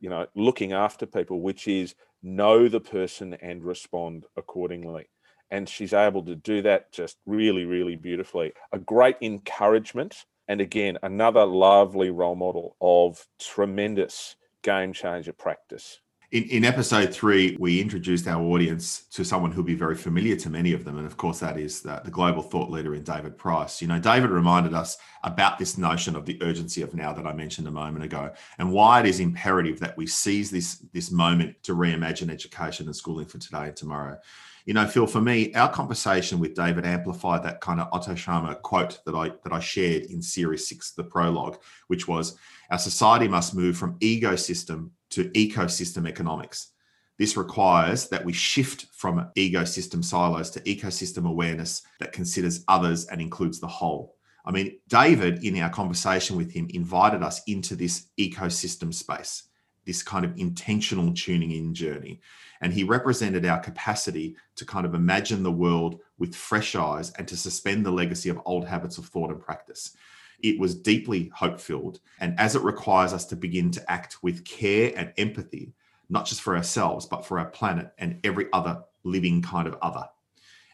you 0.00 0.10
know, 0.10 0.26
looking 0.34 0.72
after 0.72 1.06
people, 1.06 1.40
which 1.40 1.68
is 1.68 1.94
know 2.22 2.68
the 2.68 2.80
person 2.80 3.34
and 3.34 3.64
respond 3.64 4.26
accordingly. 4.36 5.08
And 5.50 5.68
she's 5.68 5.92
able 5.92 6.22
to 6.24 6.36
do 6.36 6.62
that 6.62 6.92
just 6.92 7.18
really, 7.26 7.64
really 7.64 7.96
beautifully. 7.96 8.52
A 8.72 8.78
great 8.78 9.16
encouragement. 9.20 10.24
And 10.48 10.60
again, 10.60 10.98
another 11.02 11.44
lovely 11.44 12.10
role 12.10 12.34
model 12.34 12.76
of 12.80 13.26
tremendous 13.38 14.36
game 14.62 14.92
changer 14.92 15.32
practice. 15.32 16.01
In, 16.32 16.44
in 16.44 16.64
episode 16.64 17.12
three, 17.12 17.58
we 17.60 17.78
introduced 17.78 18.26
our 18.26 18.42
audience 18.42 19.02
to 19.10 19.22
someone 19.22 19.52
who'll 19.52 19.62
be 19.64 19.74
very 19.74 19.94
familiar 19.94 20.34
to 20.36 20.48
many 20.48 20.72
of 20.72 20.82
them. 20.82 20.96
And 20.96 21.06
of 21.06 21.18
course, 21.18 21.40
that 21.40 21.58
is 21.58 21.82
the, 21.82 22.00
the 22.06 22.10
global 22.10 22.40
thought 22.40 22.70
leader 22.70 22.94
in 22.94 23.02
David 23.02 23.36
Price. 23.36 23.82
You 23.82 23.88
know, 23.88 23.98
David 23.98 24.30
reminded 24.30 24.72
us 24.72 24.96
about 25.24 25.58
this 25.58 25.76
notion 25.76 26.16
of 26.16 26.24
the 26.24 26.42
urgency 26.42 26.80
of 26.80 26.94
now 26.94 27.12
that 27.12 27.26
I 27.26 27.34
mentioned 27.34 27.68
a 27.68 27.70
moment 27.70 28.06
ago, 28.06 28.32
and 28.56 28.72
why 28.72 29.00
it 29.00 29.06
is 29.06 29.20
imperative 29.20 29.78
that 29.80 29.98
we 29.98 30.06
seize 30.06 30.50
this, 30.50 30.76
this 30.94 31.10
moment 31.10 31.62
to 31.64 31.74
reimagine 31.74 32.30
education 32.30 32.86
and 32.86 32.96
schooling 32.96 33.26
for 33.26 33.36
today 33.36 33.64
and 33.64 33.76
tomorrow 33.76 34.18
you 34.64 34.74
know, 34.74 34.86
Phil, 34.86 35.06
for 35.06 35.20
me, 35.20 35.52
our 35.54 35.68
conversation 35.68 36.38
with 36.38 36.54
David 36.54 36.86
amplified 36.86 37.42
that 37.42 37.60
kind 37.60 37.80
of 37.80 37.88
Otto 37.92 38.12
Scharmer 38.12 38.60
quote 38.62 39.00
that 39.04 39.14
I 39.14 39.30
that 39.42 39.52
I 39.52 39.58
shared 39.58 40.04
in 40.04 40.22
series 40.22 40.68
six, 40.68 40.92
the 40.92 41.02
prologue, 41.02 41.58
which 41.88 42.06
was 42.06 42.36
our 42.70 42.78
society 42.78 43.28
must 43.28 43.54
move 43.54 43.76
from 43.76 43.96
ego-system 44.00 44.92
to 45.12 45.30
ego-system 45.34 46.06
economics. 46.06 46.72
This 47.18 47.36
requires 47.36 48.08
that 48.08 48.24
we 48.24 48.32
shift 48.32 48.86
from 48.92 49.30
ecosystem 49.36 50.04
silos 50.04 50.50
to 50.50 50.60
ecosystem 50.60 51.28
awareness 51.28 51.82
that 52.00 52.12
considers 52.12 52.64
others 52.68 53.06
and 53.06 53.20
includes 53.20 53.60
the 53.60 53.66
whole. 53.66 54.16
I 54.44 54.50
mean, 54.50 54.78
David, 54.88 55.44
in 55.44 55.58
our 55.60 55.70
conversation 55.70 56.36
with 56.36 56.50
him, 56.50 56.66
invited 56.70 57.22
us 57.22 57.42
into 57.46 57.76
this 57.76 58.08
ecosystem 58.18 58.92
space 58.92 59.44
this 59.84 60.02
kind 60.02 60.24
of 60.24 60.36
intentional 60.36 61.12
tuning 61.12 61.52
in 61.52 61.74
journey. 61.74 62.20
And 62.60 62.72
he 62.72 62.84
represented 62.84 63.44
our 63.44 63.58
capacity 63.58 64.36
to 64.56 64.64
kind 64.64 64.86
of 64.86 64.94
imagine 64.94 65.42
the 65.42 65.50
world 65.50 66.00
with 66.18 66.34
fresh 66.34 66.76
eyes 66.76 67.10
and 67.18 67.26
to 67.28 67.36
suspend 67.36 67.84
the 67.84 67.90
legacy 67.90 68.28
of 68.28 68.40
old 68.44 68.66
habits 68.66 68.98
of 68.98 69.06
thought 69.06 69.30
and 69.30 69.40
practice. 69.40 69.96
It 70.42 70.58
was 70.58 70.74
deeply 70.74 71.30
hope 71.34 71.60
filled. 71.60 72.00
And 72.20 72.38
as 72.38 72.56
it 72.56 72.62
requires 72.62 73.12
us 73.12 73.24
to 73.26 73.36
begin 73.36 73.70
to 73.72 73.90
act 73.90 74.22
with 74.22 74.44
care 74.44 74.92
and 74.96 75.12
empathy, 75.16 75.72
not 76.08 76.26
just 76.26 76.42
for 76.42 76.56
ourselves, 76.56 77.06
but 77.06 77.24
for 77.24 77.38
our 77.38 77.50
planet 77.50 77.92
and 77.98 78.20
every 78.24 78.46
other 78.52 78.82
living 79.04 79.42
kind 79.42 79.66
of 79.66 79.76
other. 79.82 80.06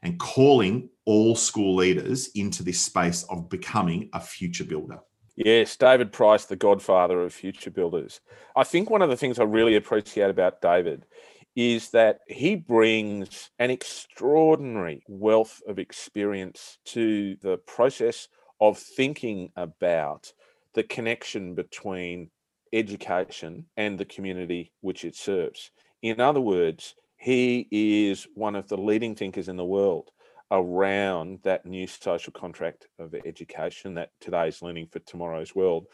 And 0.02 0.18
calling 0.18 0.90
all 1.04 1.34
school 1.34 1.74
leaders 1.74 2.28
into 2.34 2.62
this 2.62 2.80
space 2.80 3.24
of 3.24 3.48
becoming 3.48 4.10
a 4.12 4.20
future 4.20 4.64
builder. 4.64 5.00
Yes, 5.36 5.76
David 5.76 6.12
Price, 6.12 6.46
the 6.46 6.56
godfather 6.56 7.22
of 7.22 7.32
future 7.32 7.70
builders. 7.70 8.20
I 8.56 8.64
think 8.64 8.90
one 8.90 9.02
of 9.02 9.10
the 9.10 9.16
things 9.16 9.38
I 9.38 9.44
really 9.44 9.76
appreciate 9.76 10.30
about 10.30 10.60
David 10.60 11.06
is 11.54 11.90
that 11.90 12.20
he 12.26 12.56
brings 12.56 13.50
an 13.58 13.70
extraordinary 13.70 15.02
wealth 15.08 15.60
of 15.66 15.78
experience 15.78 16.78
to 16.86 17.36
the 17.42 17.56
process 17.58 18.28
of 18.60 18.78
thinking 18.78 19.50
about 19.56 20.32
the 20.74 20.82
connection 20.82 21.54
between 21.54 22.30
education 22.72 23.66
and 23.76 23.98
the 23.98 24.04
community 24.04 24.72
which 24.80 25.04
it 25.04 25.16
serves. 25.16 25.70
In 26.02 26.20
other 26.20 26.40
words, 26.40 26.94
he 27.16 27.66
is 27.70 28.26
one 28.34 28.54
of 28.54 28.68
the 28.68 28.76
leading 28.76 29.14
thinkers 29.14 29.48
in 29.48 29.56
the 29.56 29.64
world 29.64 30.10
around 30.50 31.40
that 31.42 31.66
new 31.66 31.86
social 31.86 32.32
contract 32.32 32.86
of 32.98 33.14
education, 33.26 33.94
that 33.94 34.10
today's 34.20 34.62
learning 34.62 34.86
for 34.90 35.00
tomorrow's 35.00 35.54
world, 35.54 35.86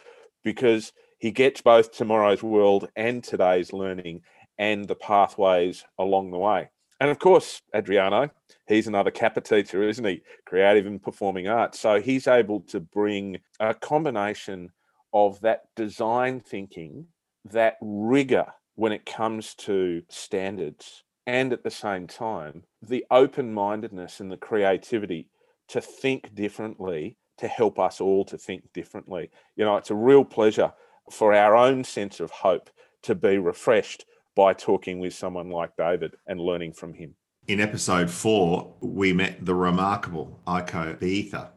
because 0.42 0.92
he 1.18 1.30
gets 1.30 1.60
both 1.60 1.92
tomorrow's 1.92 2.42
world 2.42 2.88
and 2.96 3.24
today's 3.24 3.72
learning 3.72 4.20
and 4.58 4.86
the 4.86 4.94
pathways 4.94 5.84
along 5.98 6.30
the 6.30 6.38
way. 6.38 6.68
And 7.00 7.10
of 7.10 7.18
course, 7.18 7.60
Adriano, 7.74 8.30
he's 8.66 8.86
another 8.86 9.10
CAPA 9.10 9.42
teacher, 9.42 9.82
isn't 9.82 10.04
he? 10.04 10.22
Creative 10.46 10.86
and 10.86 11.02
performing 11.02 11.48
arts. 11.48 11.80
So 11.80 12.00
he's 12.00 12.26
able 12.26 12.60
to 12.60 12.80
bring 12.80 13.38
a 13.60 13.74
combination 13.74 14.70
of 15.12 15.40
that 15.40 15.64
design 15.76 16.40
thinking, 16.40 17.06
that 17.44 17.76
rigor 17.80 18.46
when 18.76 18.92
it 18.92 19.06
comes 19.06 19.54
to 19.54 20.02
standards, 20.08 21.04
and 21.26 21.52
at 21.52 21.62
the 21.62 21.70
same 21.70 22.06
time, 22.06 22.64
the 22.82 23.04
open 23.10 23.52
mindedness 23.52 24.20
and 24.20 24.30
the 24.30 24.36
creativity 24.36 25.28
to 25.68 25.80
think 25.80 26.34
differently 26.34 27.16
to 27.38 27.48
help 27.48 27.78
us 27.78 28.00
all 28.00 28.24
to 28.24 28.38
think 28.38 28.72
differently. 28.72 29.30
You 29.56 29.64
know, 29.64 29.76
it's 29.76 29.90
a 29.90 29.94
real 29.94 30.24
pleasure 30.24 30.72
for 31.10 31.34
our 31.34 31.56
own 31.56 31.84
sense 31.84 32.20
of 32.20 32.30
hope 32.30 32.70
to 33.02 33.14
be 33.14 33.38
refreshed 33.38 34.04
by 34.34 34.52
talking 34.52 34.98
with 34.98 35.14
someone 35.14 35.50
like 35.50 35.76
David 35.76 36.14
and 36.26 36.40
learning 36.40 36.72
from 36.72 36.94
him. 36.94 37.14
In 37.46 37.60
episode 37.60 38.10
four, 38.10 38.74
we 38.80 39.12
met 39.12 39.44
the 39.44 39.54
remarkable 39.54 40.40
Aiko 40.46 40.98
Bethea. 40.98 41.50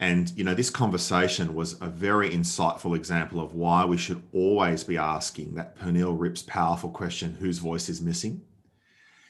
And, 0.00 0.32
you 0.36 0.44
know, 0.44 0.54
this 0.54 0.70
conversation 0.70 1.54
was 1.54 1.80
a 1.80 1.86
very 1.86 2.30
insightful 2.30 2.96
example 2.96 3.40
of 3.40 3.52
why 3.54 3.84
we 3.84 3.96
should 3.96 4.22
always 4.32 4.84
be 4.84 4.96
asking 4.96 5.54
that 5.54 5.76
Pernille 5.78 6.18
Ripp's 6.18 6.42
powerful 6.42 6.88
question 6.88 7.36
whose 7.38 7.58
voice 7.58 7.88
is 7.88 8.00
missing? 8.00 8.42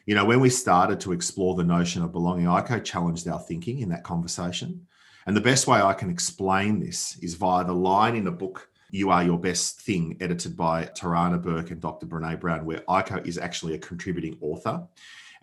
You 0.04 0.14
know, 0.14 0.25
when 0.25 0.40
we 0.40 0.50
started 0.50 1.00
to 1.00 1.12
explore 1.12 1.54
the 1.54 1.64
notion 1.64 2.02
of 2.02 2.12
belonging, 2.12 2.47
Aiko 2.47 2.83
challenged 2.85 3.26
our 3.28 3.38
thinking 3.40 3.80
in 3.80 3.88
that 3.88 4.04
conversation. 4.04 4.87
And 5.26 5.37
the 5.37 5.42
best 5.42 5.66
way 5.66 5.80
I 5.80 5.95
can 5.95 6.11
explain 6.11 6.80
this 6.80 7.18
is 7.23 7.35
via 7.35 7.64
the 7.64 7.75
line 7.75 8.14
in 8.14 8.26
a 8.26 8.33
book, 8.33 8.71
You 8.90 9.11
Are 9.11 9.23
Your 9.23 9.38
Best 9.38 9.83
Thing, 9.83 10.16
edited 10.21 10.57
by 10.57 10.85
Tarana 10.87 11.42
Burke 11.42 11.71
and 11.71 11.80
Dr. 11.80 12.07
Brene 12.07 12.40
Brown, 12.40 12.64
where 12.64 12.80
Aiko 12.88 13.26
is 13.26 13.37
actually 13.37 13.75
a 13.75 13.78
contributing 13.78 14.38
author. 14.40 14.87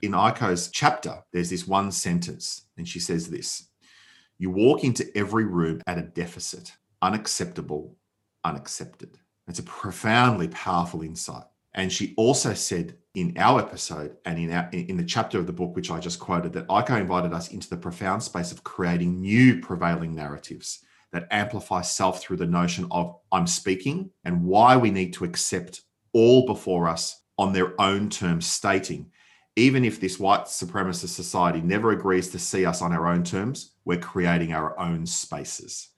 In 0.02 0.14
Aiko's 0.14 0.70
chapter, 0.70 1.24
there's 1.32 1.52
this 1.52 1.68
one 1.68 1.92
sentence, 1.92 2.64
and 2.78 2.88
she 2.88 3.00
says 3.00 3.30
this 3.30 3.68
You 4.40 4.50
walk 4.50 4.84
into 4.84 5.06
every 5.16 5.46
room 5.46 5.82
at 5.86 6.00
a 6.00 6.02
deficit, 6.02 6.74
unacceptable, 7.04 7.96
unaccepted. 8.44 9.20
It's 9.48 9.60
a 9.60 9.64
profoundly 9.64 10.48
powerful 10.48 11.04
insight. 11.04 11.44
And 11.75 11.92
she 11.92 12.16
also 12.18 12.56
said 12.56 12.96
in 13.14 13.34
our 13.38 13.60
episode 13.60 14.18
and 14.25 14.40
in 14.40 14.52
our 14.52 14.70
in 14.72 14.98
the 14.98 15.04
chapter 15.04 15.38
of 15.38 15.46
the 15.46 15.54
book 15.54 15.75
which 15.75 15.92
I 15.92 16.00
just 16.00 16.20
quoted 16.20 16.54
that 16.54 16.68
Aiko 16.68 17.00
invited 17.00 17.34
us 17.34 17.50
into 17.50 17.70
the 17.70 17.78
profound 17.78 18.24
space 18.24 18.52
of 18.52 18.64
creating 18.64 19.22
new 19.22 19.60
prevailing 19.60 20.16
narratives 20.16 20.80
that 21.15 21.27
amplify 21.31 21.81
self 21.81 22.22
through 22.22 22.38
the 22.38 22.45
notion 22.45 22.88
of 22.91 23.15
I'm 23.31 23.48
speaking 23.48 24.12
and 24.24 24.43
why 24.43 24.77
we 24.77 24.91
need 24.91 25.13
to 25.13 25.24
accept 25.24 25.81
all 26.13 26.45
before 26.45 26.88
us 26.88 27.22
on 27.38 27.53
their 27.53 27.79
own 27.81 28.10
terms, 28.10 28.45
stating, 28.45 29.12
even 29.55 29.86
if 29.86 30.00
this 30.00 30.19
white 30.19 30.45
supremacist 30.45 31.10
society 31.10 31.62
never 31.62 31.91
agrees 31.91 32.29
to 32.29 32.39
see 32.39 32.65
us 32.65 32.81
on 32.81 32.91
our 32.91 33.07
own 33.07 33.24
terms, 33.24 33.75
we're 33.86 33.98
creating 33.98 34.53
our 34.53 34.77
own 34.79 35.05
spaces. 35.05 35.89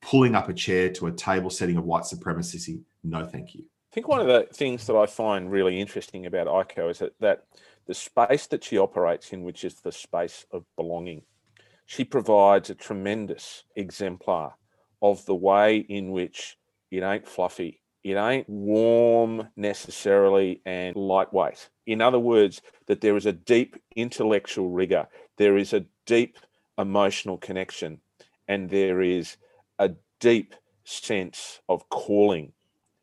Pulling 0.00 0.34
up 0.34 0.48
a 0.48 0.54
chair 0.54 0.90
to 0.90 1.06
a 1.06 1.12
table 1.12 1.50
setting 1.50 1.76
of 1.76 1.84
white 1.84 2.04
supremacy, 2.04 2.80
no 3.02 3.24
thank 3.24 3.54
you. 3.54 3.64
I 3.90 3.94
think 3.94 4.08
one 4.08 4.20
of 4.20 4.26
the 4.26 4.46
things 4.52 4.86
that 4.86 4.96
I 4.96 5.06
find 5.06 5.50
really 5.50 5.80
interesting 5.80 6.26
about 6.26 6.46
Aiko 6.46 6.90
is 6.90 6.98
that, 6.98 7.12
that 7.20 7.44
the 7.86 7.94
space 7.94 8.46
that 8.48 8.62
she 8.62 8.78
operates 8.78 9.32
in, 9.32 9.42
which 9.42 9.64
is 9.64 9.80
the 9.80 9.92
space 9.92 10.46
of 10.50 10.64
belonging, 10.76 11.22
she 11.86 12.04
provides 12.04 12.70
a 12.70 12.74
tremendous 12.74 13.64
exemplar 13.76 14.54
of 15.02 15.24
the 15.26 15.34
way 15.34 15.78
in 15.78 16.10
which 16.12 16.56
it 16.90 17.02
ain't 17.02 17.26
fluffy, 17.26 17.80
it 18.02 18.16
ain't 18.16 18.48
warm 18.48 19.48
necessarily 19.56 20.60
and 20.64 20.96
lightweight. 20.96 21.68
In 21.86 22.00
other 22.00 22.18
words, 22.18 22.62
that 22.86 23.00
there 23.00 23.16
is 23.16 23.26
a 23.26 23.32
deep 23.32 23.76
intellectual 23.96 24.70
rigor, 24.70 25.06
there 25.36 25.56
is 25.56 25.72
a 25.72 25.84
deep 26.06 26.38
emotional 26.78 27.38
connection, 27.38 28.00
and 28.48 28.70
there 28.70 29.00
is 29.00 29.36
a 29.78 29.92
deep 30.20 30.54
sense 30.84 31.60
of 31.68 31.88
calling 31.88 32.52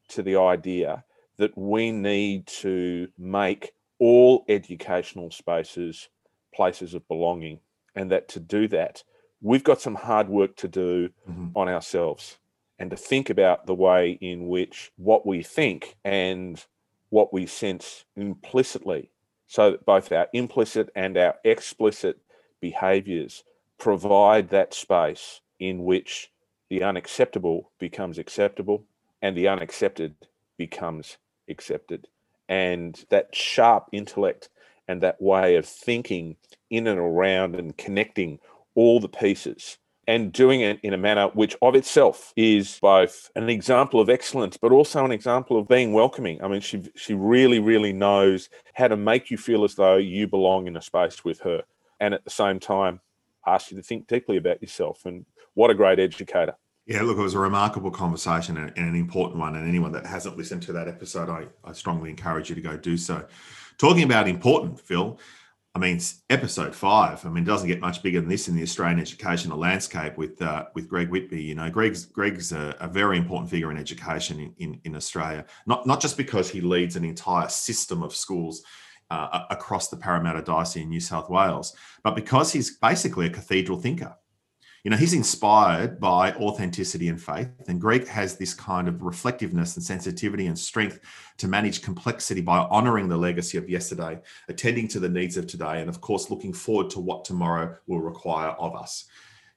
to 0.10 0.22
the 0.22 0.36
idea 0.36 1.04
that 1.38 1.58
we 1.58 1.92
need 1.92 2.46
to 2.46 3.08
make 3.18 3.74
all 4.00 4.46
educational 4.48 5.32
spaces 5.32 6.10
places 6.54 6.94
of 6.94 7.08
belonging, 7.08 7.60
and 7.96 8.12
that 8.12 8.28
to 8.30 8.40
do 8.40 8.68
that, 8.70 9.04
we've 9.42 9.64
got 9.64 9.82
some 9.82 9.96
hard 9.96 10.30
work 10.30 10.56
to 10.58 10.68
do 10.68 11.10
mm-hmm. 11.30 11.48
on 11.56 11.68
ourselves 11.68 12.38
and 12.80 12.90
to 12.90 12.98
think 12.98 13.30
about 13.30 13.68
the 13.68 13.76
way 13.76 14.18
in 14.22 14.48
which 14.48 14.92
what 14.98 15.26
we 15.26 15.44
think 15.44 15.96
and 16.04 16.66
what 17.10 17.34
we 17.34 17.46
sense 17.46 18.06
implicitly, 18.16 19.12
so 19.48 19.72
that 19.72 19.86
both 19.86 20.12
our 20.12 20.28
implicit 20.34 20.90
and 20.96 21.18
our 21.18 21.36
explicit 21.44 22.18
behaviors 22.60 23.44
provide 23.78 24.50
that 24.50 24.74
space 24.74 25.42
in 25.60 25.84
which 25.84 26.32
the 26.70 26.84
unacceptable 26.84 27.70
becomes 27.80 28.18
acceptable 28.18 28.86
and 29.22 29.36
the 29.36 29.48
unaccepted 29.48 30.16
becomes 30.58 31.18
accepted. 31.50 32.08
And 32.48 33.06
that 33.10 33.36
sharp 33.36 33.90
intellect 33.92 34.50
and 34.88 35.02
that 35.02 35.22
way 35.22 35.56
of 35.56 35.66
thinking 35.66 36.36
in 36.70 36.88
and 36.88 37.00
around 37.00 37.56
and 37.56 37.78
connecting 37.78 38.40
all 38.76 39.00
the 39.00 39.10
pieces 39.10 39.78
and 40.08 40.34
doing 40.34 40.62
it 40.62 40.80
in 40.82 40.94
a 40.94 40.98
manner 40.98 41.28
which 41.34 41.56
of 41.62 41.76
itself 41.76 42.34
is 42.36 42.80
both 42.82 43.30
an 43.36 43.50
example 43.50 44.00
of 44.00 44.10
excellence 44.10 44.58
but 44.58 44.72
also 44.72 45.06
an 45.06 45.12
example 45.12 45.60
of 45.60 45.68
being 45.68 45.94
welcoming 45.94 46.42
i 46.44 46.48
mean 46.48 46.62
she 46.62 46.82
she 46.96 47.14
really 47.14 47.60
really 47.60 47.94
knows 47.94 48.50
how 48.74 48.88
to 48.88 48.98
make 48.98 49.30
you 49.30 49.38
feel 49.38 49.64
as 49.64 49.76
though 49.76 49.98
you 49.98 50.28
belong 50.28 50.68
in 50.68 50.76
a 50.76 50.82
space 50.82 51.24
with 51.24 51.40
her 51.42 51.62
and 52.00 52.14
at 52.14 52.24
the 52.24 52.30
same 52.30 52.60
time 52.60 53.00
ask 53.46 53.72
you 53.72 53.78
to 53.78 53.84
think 53.84 54.08
deeply 54.08 54.38
about 54.38 54.62
yourself 54.62 55.06
and 55.06 55.26
what 55.54 55.70
a 55.70 55.76
great 55.76 56.00
educator 56.00 56.56
yeah, 56.88 57.04
look, 57.04 57.18
it 57.18 57.22
was 57.22 57.36
a 57.36 57.40
remarkable 57.40 57.92
conversation 57.92 58.58
and, 58.58 58.76
an 58.76 58.96
important 58.96 59.40
one. 59.40 59.56
And 59.56 59.68
anyone 59.68 59.92
that 59.92 60.06
hasn't 60.06 60.36
listened 60.36 60.64
to 60.64 60.74
that 60.74 60.88
episode, 60.88 61.30
I, 61.30 61.46
I 61.64 61.74
strongly 61.74 62.10
encourage 62.10 62.50
you 62.50 62.56
to 62.56 62.62
go 62.62 62.76
do 62.76 62.98
so. 62.98 63.26
Talking 63.82 64.04
about 64.04 64.28
important, 64.28 64.80
Phil, 64.80 65.20
I 65.74 65.80
mean, 65.80 66.00
episode 66.30 66.76
five. 66.76 67.26
I 67.26 67.30
mean, 67.30 67.42
it 67.42 67.48
doesn't 67.48 67.68
get 67.68 67.80
much 67.80 68.04
bigger 68.04 68.20
than 68.20 68.30
this 68.30 68.48
in 68.48 68.56
the 68.56 68.62
Australian 68.62 69.00
educational 69.00 69.58
landscape 69.58 70.20
with 70.20 70.40
uh, 70.40 70.66
with 70.76 70.88
Greg 70.88 71.10
Whitby. 71.10 71.42
You 71.42 71.56
know, 71.56 71.68
Greg's 71.68 72.06
Greg's 72.06 72.52
a, 72.52 72.76
a 72.80 72.88
very 72.88 73.18
important 73.18 73.50
figure 73.50 73.72
in 73.72 73.80
education 73.80 74.40
in, 74.40 74.54
in, 74.60 74.82
in 74.84 74.96
Australia. 74.96 75.48
Not 75.66 75.88
not 75.88 76.00
just 76.00 76.16
because 76.16 76.48
he 76.48 76.62
leads 76.62 76.96
an 76.96 77.04
entire 77.04 77.50
system 77.50 78.04
of 78.04 78.16
schools 78.16 78.62
uh, 79.10 79.46
across 79.50 79.88
the 79.88 79.98
Parramatta 79.98 80.44
Diocese 80.44 80.84
in 80.84 80.90
New 80.90 81.00
South 81.00 81.28
Wales, 81.28 81.76
but 82.04 82.16
because 82.16 82.54
he's 82.54 82.78
basically 82.78 83.26
a 83.26 83.32
cathedral 83.32 83.80
thinker 83.80 84.16
you 84.84 84.90
know, 84.90 84.98
he's 84.98 85.14
inspired 85.14 86.00
by 86.00 86.34
authenticity 86.34 87.08
and 87.08 87.22
faith. 87.22 87.50
And 87.68 87.80
Greg 87.80 88.08
has 88.08 88.38
this 88.38 88.54
kind 88.54 88.88
of 88.88 89.04
reflectiveness 89.04 89.76
and 89.76 89.86
sensitivity 89.86 90.48
and 90.48 90.58
strength 90.58 91.00
to 91.38 91.48
manage 91.48 91.84
complexity 91.84 92.42
by 92.42 92.60
honoring 92.60 93.08
the 93.08 93.18
legacy 93.18 93.58
of 93.58 93.70
yesterday, 93.70 94.20
attending 94.50 94.88
to 94.90 95.00
the 95.00 95.10
needs 95.10 95.38
of 95.38 95.46
today, 95.46 95.82
and 95.82 95.90
of 95.90 96.02
course, 96.02 96.32
looking 96.32 96.54
forward 96.54 96.90
to 96.92 97.00
what 97.00 97.26
tomorrow 97.26 97.76
will 97.86 98.02
require 98.02 98.50
of 98.50 98.76
us. 98.76 99.06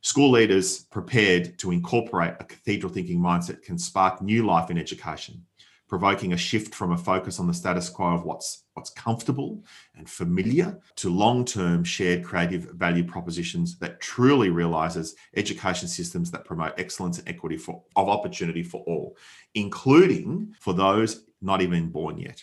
School 0.02 0.32
leaders 0.32 0.80
prepared 0.80 1.58
to 1.58 1.70
incorporate 1.70 2.34
a 2.38 2.44
cathedral 2.44 2.92
thinking 2.92 3.18
mindset 3.18 3.62
can 3.62 3.78
spark 3.78 4.20
new 4.20 4.44
life 4.44 4.70
in 4.70 4.76
education. 4.76 5.42
Provoking 5.88 6.32
a 6.32 6.36
shift 6.36 6.74
from 6.74 6.92
a 6.92 6.96
focus 6.96 7.38
on 7.38 7.46
the 7.46 7.54
status 7.54 7.88
quo 7.88 8.14
of 8.14 8.24
what's 8.24 8.64
what's 8.74 8.90
comfortable 8.90 9.62
and 9.94 10.08
familiar 10.08 10.78
to 10.96 11.08
long-term 11.08 11.84
shared 11.84 12.24
creative 12.24 12.64
value 12.72 13.04
propositions 13.04 13.78
that 13.78 14.00
truly 14.00 14.50
realizes 14.50 15.14
education 15.36 15.86
systems 15.86 16.30
that 16.30 16.44
promote 16.44 16.72
excellence 16.78 17.18
and 17.18 17.28
equity 17.28 17.56
for, 17.56 17.82
of 17.96 18.08
opportunity 18.08 18.62
for 18.62 18.82
all 18.86 19.16
including 19.54 20.52
for 20.58 20.74
those 20.74 21.26
not 21.40 21.60
even 21.60 21.90
born 21.90 22.18
yet. 22.18 22.42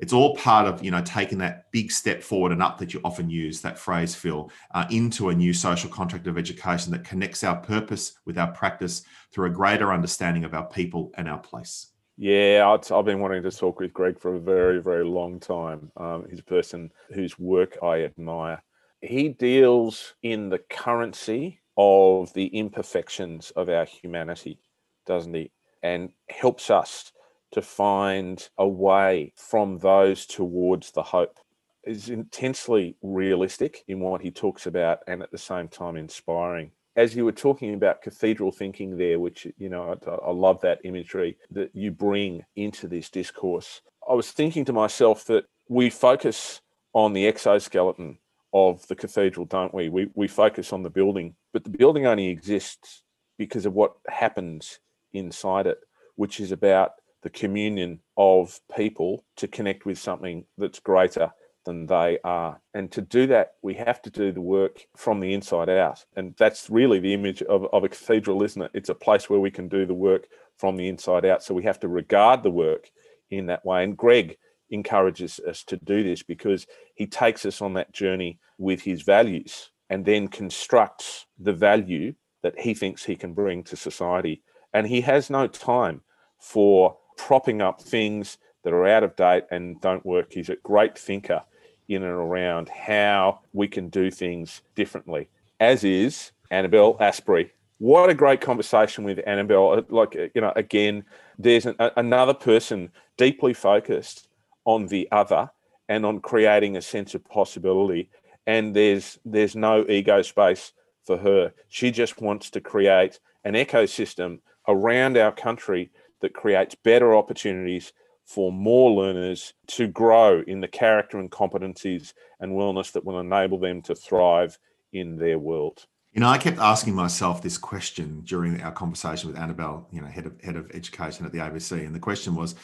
It's 0.00 0.14
all 0.14 0.34
part 0.34 0.66
of 0.66 0.82
you 0.82 0.90
know 0.90 1.02
taking 1.02 1.38
that 1.38 1.70
big 1.72 1.92
step 1.92 2.22
forward 2.22 2.52
and 2.52 2.62
up 2.62 2.78
that 2.78 2.94
you 2.94 3.00
often 3.04 3.28
use 3.28 3.60
that 3.60 3.78
phrase 3.78 4.14
phil 4.14 4.50
uh, 4.74 4.86
into 4.90 5.28
a 5.28 5.34
new 5.34 5.52
social 5.52 5.90
contract 5.90 6.26
of 6.26 6.38
education 6.38 6.90
that 6.92 7.04
connects 7.04 7.44
our 7.44 7.56
purpose 7.56 8.14
with 8.24 8.38
our 8.38 8.50
practice 8.50 9.02
through 9.30 9.46
a 9.46 9.50
greater 9.50 9.92
understanding 9.92 10.44
of 10.44 10.54
our 10.54 10.66
people 10.66 11.12
and 11.16 11.28
our 11.28 11.38
place 11.38 11.88
yeah, 12.22 12.76
I've 12.92 13.06
been 13.06 13.20
wanting 13.20 13.42
to 13.44 13.50
talk 13.50 13.80
with 13.80 13.94
Greg 13.94 14.20
for 14.20 14.34
a 14.34 14.38
very, 14.38 14.82
very 14.82 15.06
long 15.06 15.40
time. 15.40 15.90
Um, 15.96 16.26
he's 16.28 16.40
a 16.40 16.44
person 16.44 16.92
whose 17.14 17.38
work 17.38 17.78
I 17.82 18.02
admire. 18.04 18.62
He 19.00 19.30
deals 19.30 20.12
in 20.22 20.50
the 20.50 20.58
currency 20.58 21.60
of 21.78 22.30
the 22.34 22.48
imperfections 22.48 23.52
of 23.52 23.70
our 23.70 23.86
humanity, 23.86 24.60
doesn't 25.06 25.32
he? 25.32 25.50
And 25.82 26.10
helps 26.28 26.68
us 26.68 27.10
to 27.52 27.62
find 27.62 28.46
a 28.58 28.68
way 28.68 29.32
from 29.34 29.78
those 29.78 30.26
towards 30.26 30.90
the 30.90 31.02
hope. 31.02 31.38
Is 31.84 32.10
intensely 32.10 32.96
realistic 33.00 33.82
in 33.88 33.98
what 34.00 34.20
he 34.20 34.30
talks 34.30 34.66
about 34.66 34.98
and 35.06 35.22
at 35.22 35.30
the 35.30 35.38
same 35.38 35.68
time 35.68 35.96
inspiring 35.96 36.72
as 37.00 37.16
you 37.16 37.24
were 37.24 37.32
talking 37.32 37.72
about 37.72 38.02
cathedral 38.02 38.52
thinking 38.52 38.98
there, 38.98 39.18
which, 39.18 39.46
you 39.56 39.70
know, 39.70 39.96
I, 40.06 40.10
I, 40.10 40.32
love 40.32 40.60
that 40.60 40.80
imagery 40.84 41.38
that 41.50 41.70
you 41.74 41.90
bring 41.90 42.44
into 42.56 42.88
this 42.88 43.08
discourse. 43.08 43.80
I 44.08 44.12
was 44.12 44.30
thinking 44.32 44.66
to 44.66 44.74
myself 44.74 45.24
that 45.24 45.44
we 45.70 45.88
focus 45.88 46.60
on 46.92 47.14
the 47.14 47.26
exoskeleton 47.26 48.18
of 48.52 48.86
the 48.88 48.96
cathedral, 48.96 49.46
don't 49.46 49.72
we? 49.72 49.88
We, 49.88 50.10
we 50.14 50.28
focus 50.28 50.74
on 50.74 50.82
the 50.82 50.90
building, 50.90 51.36
but 51.54 51.64
the 51.64 51.70
building 51.70 52.04
only 52.04 52.28
exists 52.28 53.02
because 53.38 53.64
of 53.64 53.72
what 53.72 53.94
happens 54.06 54.80
inside 55.14 55.66
it, 55.66 55.78
which 56.16 56.38
is 56.38 56.52
about 56.52 56.92
the 57.22 57.30
communion 57.30 58.00
of 58.18 58.60
people 58.76 59.24
to 59.36 59.48
connect 59.48 59.86
with 59.86 59.98
something 59.98 60.44
that's 60.58 60.80
greater 60.80 61.32
than 61.64 61.86
they 61.86 62.18
are. 62.24 62.60
And 62.74 62.90
to 62.92 63.00
do 63.00 63.26
that, 63.28 63.54
we 63.62 63.74
have 63.74 64.00
to 64.02 64.10
do 64.10 64.32
the 64.32 64.40
work 64.40 64.86
from 64.96 65.20
the 65.20 65.34
inside 65.34 65.68
out. 65.68 66.04
And 66.16 66.34
that's 66.38 66.70
really 66.70 67.00
the 67.00 67.14
image 67.14 67.42
of, 67.42 67.66
of 67.72 67.84
a 67.84 67.88
cathedral, 67.88 68.42
isn't 68.42 68.62
it? 68.62 68.70
It's 68.74 68.88
a 68.88 68.94
place 68.94 69.28
where 69.28 69.40
we 69.40 69.50
can 69.50 69.68
do 69.68 69.86
the 69.86 69.94
work 69.94 70.26
from 70.56 70.76
the 70.76 70.88
inside 70.88 71.24
out. 71.24 71.42
So 71.42 71.54
we 71.54 71.64
have 71.64 71.80
to 71.80 71.88
regard 71.88 72.42
the 72.42 72.50
work 72.50 72.90
in 73.30 73.46
that 73.46 73.64
way. 73.64 73.84
And 73.84 73.96
Greg 73.96 74.38
encourages 74.70 75.40
us 75.40 75.64
to 75.64 75.76
do 75.76 76.02
this 76.02 76.22
because 76.22 76.66
he 76.94 77.06
takes 77.06 77.44
us 77.44 77.60
on 77.60 77.74
that 77.74 77.92
journey 77.92 78.38
with 78.58 78.82
his 78.82 79.02
values 79.02 79.70
and 79.88 80.04
then 80.04 80.28
constructs 80.28 81.26
the 81.38 81.52
value 81.52 82.14
that 82.42 82.58
he 82.58 82.74
thinks 82.74 83.04
he 83.04 83.16
can 83.16 83.34
bring 83.34 83.62
to 83.64 83.76
society. 83.76 84.42
And 84.72 84.86
he 84.86 85.00
has 85.02 85.28
no 85.28 85.46
time 85.46 86.02
for 86.38 86.96
propping 87.16 87.60
up 87.60 87.82
things 87.82 88.38
that 88.62 88.72
are 88.72 88.86
out 88.86 89.02
of 89.02 89.16
date 89.16 89.44
and 89.50 89.80
don't 89.80 90.06
work. 90.06 90.32
He's 90.32 90.48
a 90.48 90.56
great 90.56 90.96
thinker 90.98 91.42
in 91.90 92.02
and 92.04 92.12
around 92.12 92.68
how 92.68 93.40
we 93.52 93.66
can 93.66 93.88
do 93.88 94.10
things 94.10 94.62
differently, 94.74 95.28
as 95.58 95.84
is 95.84 96.30
Annabelle 96.50 96.94
Astbury. 96.98 97.50
What 97.78 98.10
a 98.10 98.14
great 98.14 98.40
conversation 98.40 99.04
with 99.04 99.20
Annabelle. 99.26 99.72
Uh, 99.72 99.82
like, 99.88 100.14
uh, 100.14 100.28
you 100.34 100.40
know, 100.40 100.52
again, 100.54 101.04
there's 101.38 101.66
an, 101.66 101.74
a, 101.78 101.90
another 101.96 102.34
person 102.34 102.92
deeply 103.16 103.54
focused 103.54 104.28
on 104.64 104.86
the 104.86 105.08
other 105.10 105.50
and 105.88 106.06
on 106.06 106.20
creating 106.20 106.76
a 106.76 106.82
sense 106.82 107.14
of 107.14 107.24
possibility. 107.28 108.08
And 108.46 108.74
there's 108.76 109.18
there's 109.24 109.56
no 109.56 109.84
ego 109.88 110.22
space 110.22 110.72
for 111.04 111.16
her. 111.16 111.52
She 111.68 111.90
just 111.90 112.20
wants 112.20 112.50
to 112.50 112.60
create 112.60 113.18
an 113.44 113.54
ecosystem 113.54 114.40
around 114.68 115.16
our 115.16 115.32
country 115.32 115.90
that 116.20 116.34
creates 116.34 116.74
better 116.74 117.14
opportunities 117.16 117.92
for 118.30 118.52
more 118.52 118.92
learners 118.92 119.54
to 119.66 119.88
grow 119.88 120.40
in 120.46 120.60
the 120.60 120.68
character 120.68 121.18
and 121.18 121.32
competencies 121.32 122.12
and 122.38 122.52
wellness 122.52 122.92
that 122.92 123.04
will 123.04 123.18
enable 123.18 123.58
them 123.58 123.82
to 123.82 123.92
thrive 123.92 124.56
in 124.92 125.16
their 125.16 125.36
world. 125.36 125.86
You 126.12 126.20
know, 126.20 126.28
I 126.28 126.38
kept 126.38 126.58
asking 126.58 126.94
myself 126.94 127.42
this 127.42 127.58
question 127.58 128.22
during 128.24 128.62
our 128.62 128.70
conversation 128.70 129.28
with 129.28 129.36
Annabelle, 129.36 129.88
you 129.90 130.00
know, 130.00 130.06
head 130.06 130.26
of 130.26 130.40
head 130.42 130.54
of 130.54 130.70
education 130.70 131.26
at 131.26 131.32
the 131.32 131.38
ABC, 131.38 131.84
and 131.84 131.92
the 131.92 131.98
question 131.98 132.36
was, 132.36 132.54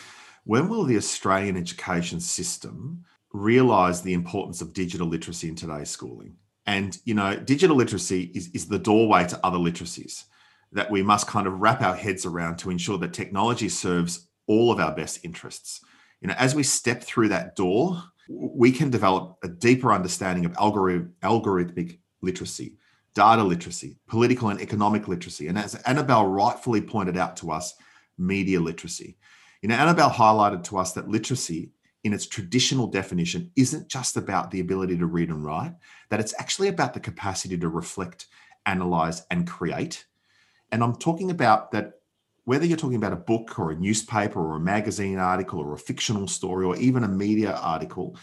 when 0.44 0.68
will 0.68 0.84
the 0.84 0.96
Australian 0.96 1.56
education 1.56 2.20
system 2.20 3.04
realise 3.32 4.02
the 4.02 4.14
importance 4.14 4.60
of 4.60 4.72
digital 4.72 5.08
literacy 5.08 5.48
in 5.48 5.56
today's 5.56 5.90
schooling? 5.90 6.36
And 6.64 6.96
you 7.04 7.14
know, 7.14 7.34
digital 7.36 7.76
literacy 7.76 8.30
is, 8.34 8.50
is 8.54 8.68
the 8.68 8.78
doorway 8.78 9.26
to 9.26 9.40
other 9.44 9.58
literacies 9.58 10.26
that 10.70 10.92
we 10.92 11.02
must 11.02 11.26
kind 11.26 11.48
of 11.48 11.60
wrap 11.60 11.82
our 11.82 11.96
heads 11.96 12.24
around 12.24 12.56
to 12.58 12.70
ensure 12.70 12.98
that 12.98 13.12
technology 13.12 13.68
serves 13.68 14.25
all 14.46 14.70
of 14.72 14.80
our 14.80 14.94
best 14.94 15.24
interests. 15.24 15.80
You 16.20 16.28
know, 16.28 16.34
as 16.38 16.54
we 16.54 16.62
step 16.62 17.02
through 17.02 17.28
that 17.28 17.56
door, 17.56 18.02
we 18.28 18.72
can 18.72 18.90
develop 18.90 19.38
a 19.42 19.48
deeper 19.48 19.92
understanding 19.92 20.44
of 20.44 20.56
algorithm, 20.56 21.14
algorithmic 21.22 21.98
literacy, 22.22 22.76
data 23.14 23.42
literacy, 23.42 23.98
political 24.06 24.48
and 24.48 24.60
economic 24.60 25.08
literacy, 25.08 25.48
and 25.48 25.58
as 25.58 25.74
Annabelle 25.86 26.26
rightfully 26.26 26.80
pointed 26.80 27.16
out 27.16 27.36
to 27.38 27.50
us, 27.50 27.74
media 28.18 28.60
literacy. 28.60 29.16
You 29.62 29.68
know, 29.68 29.74
Annabelle 29.76 30.10
highlighted 30.10 30.64
to 30.64 30.78
us 30.78 30.92
that 30.92 31.08
literacy, 31.08 31.70
in 32.04 32.12
its 32.12 32.26
traditional 32.26 32.86
definition, 32.86 33.50
isn't 33.56 33.88
just 33.88 34.16
about 34.16 34.50
the 34.50 34.60
ability 34.60 34.96
to 34.98 35.06
read 35.06 35.28
and 35.28 35.44
write, 35.44 35.74
that 36.08 36.20
it's 36.20 36.34
actually 36.38 36.68
about 36.68 36.94
the 36.94 37.00
capacity 37.00 37.56
to 37.58 37.68
reflect, 37.68 38.26
analyze, 38.64 39.24
and 39.30 39.46
create. 39.46 40.04
And 40.72 40.82
I'm 40.82 40.96
talking 40.96 41.30
about 41.30 41.70
that 41.72 41.95
whether 42.46 42.64
you're 42.64 42.76
talking 42.76 42.96
about 42.96 43.12
a 43.12 43.16
book 43.16 43.58
or 43.58 43.72
a 43.72 43.76
newspaper 43.76 44.40
or 44.40 44.56
a 44.56 44.60
magazine 44.60 45.18
article 45.18 45.60
or 45.60 45.74
a 45.74 45.78
fictional 45.78 46.28
story 46.28 46.64
or 46.64 46.76
even 46.76 47.02
a 47.02 47.08
media 47.08 47.52
article, 47.56 48.16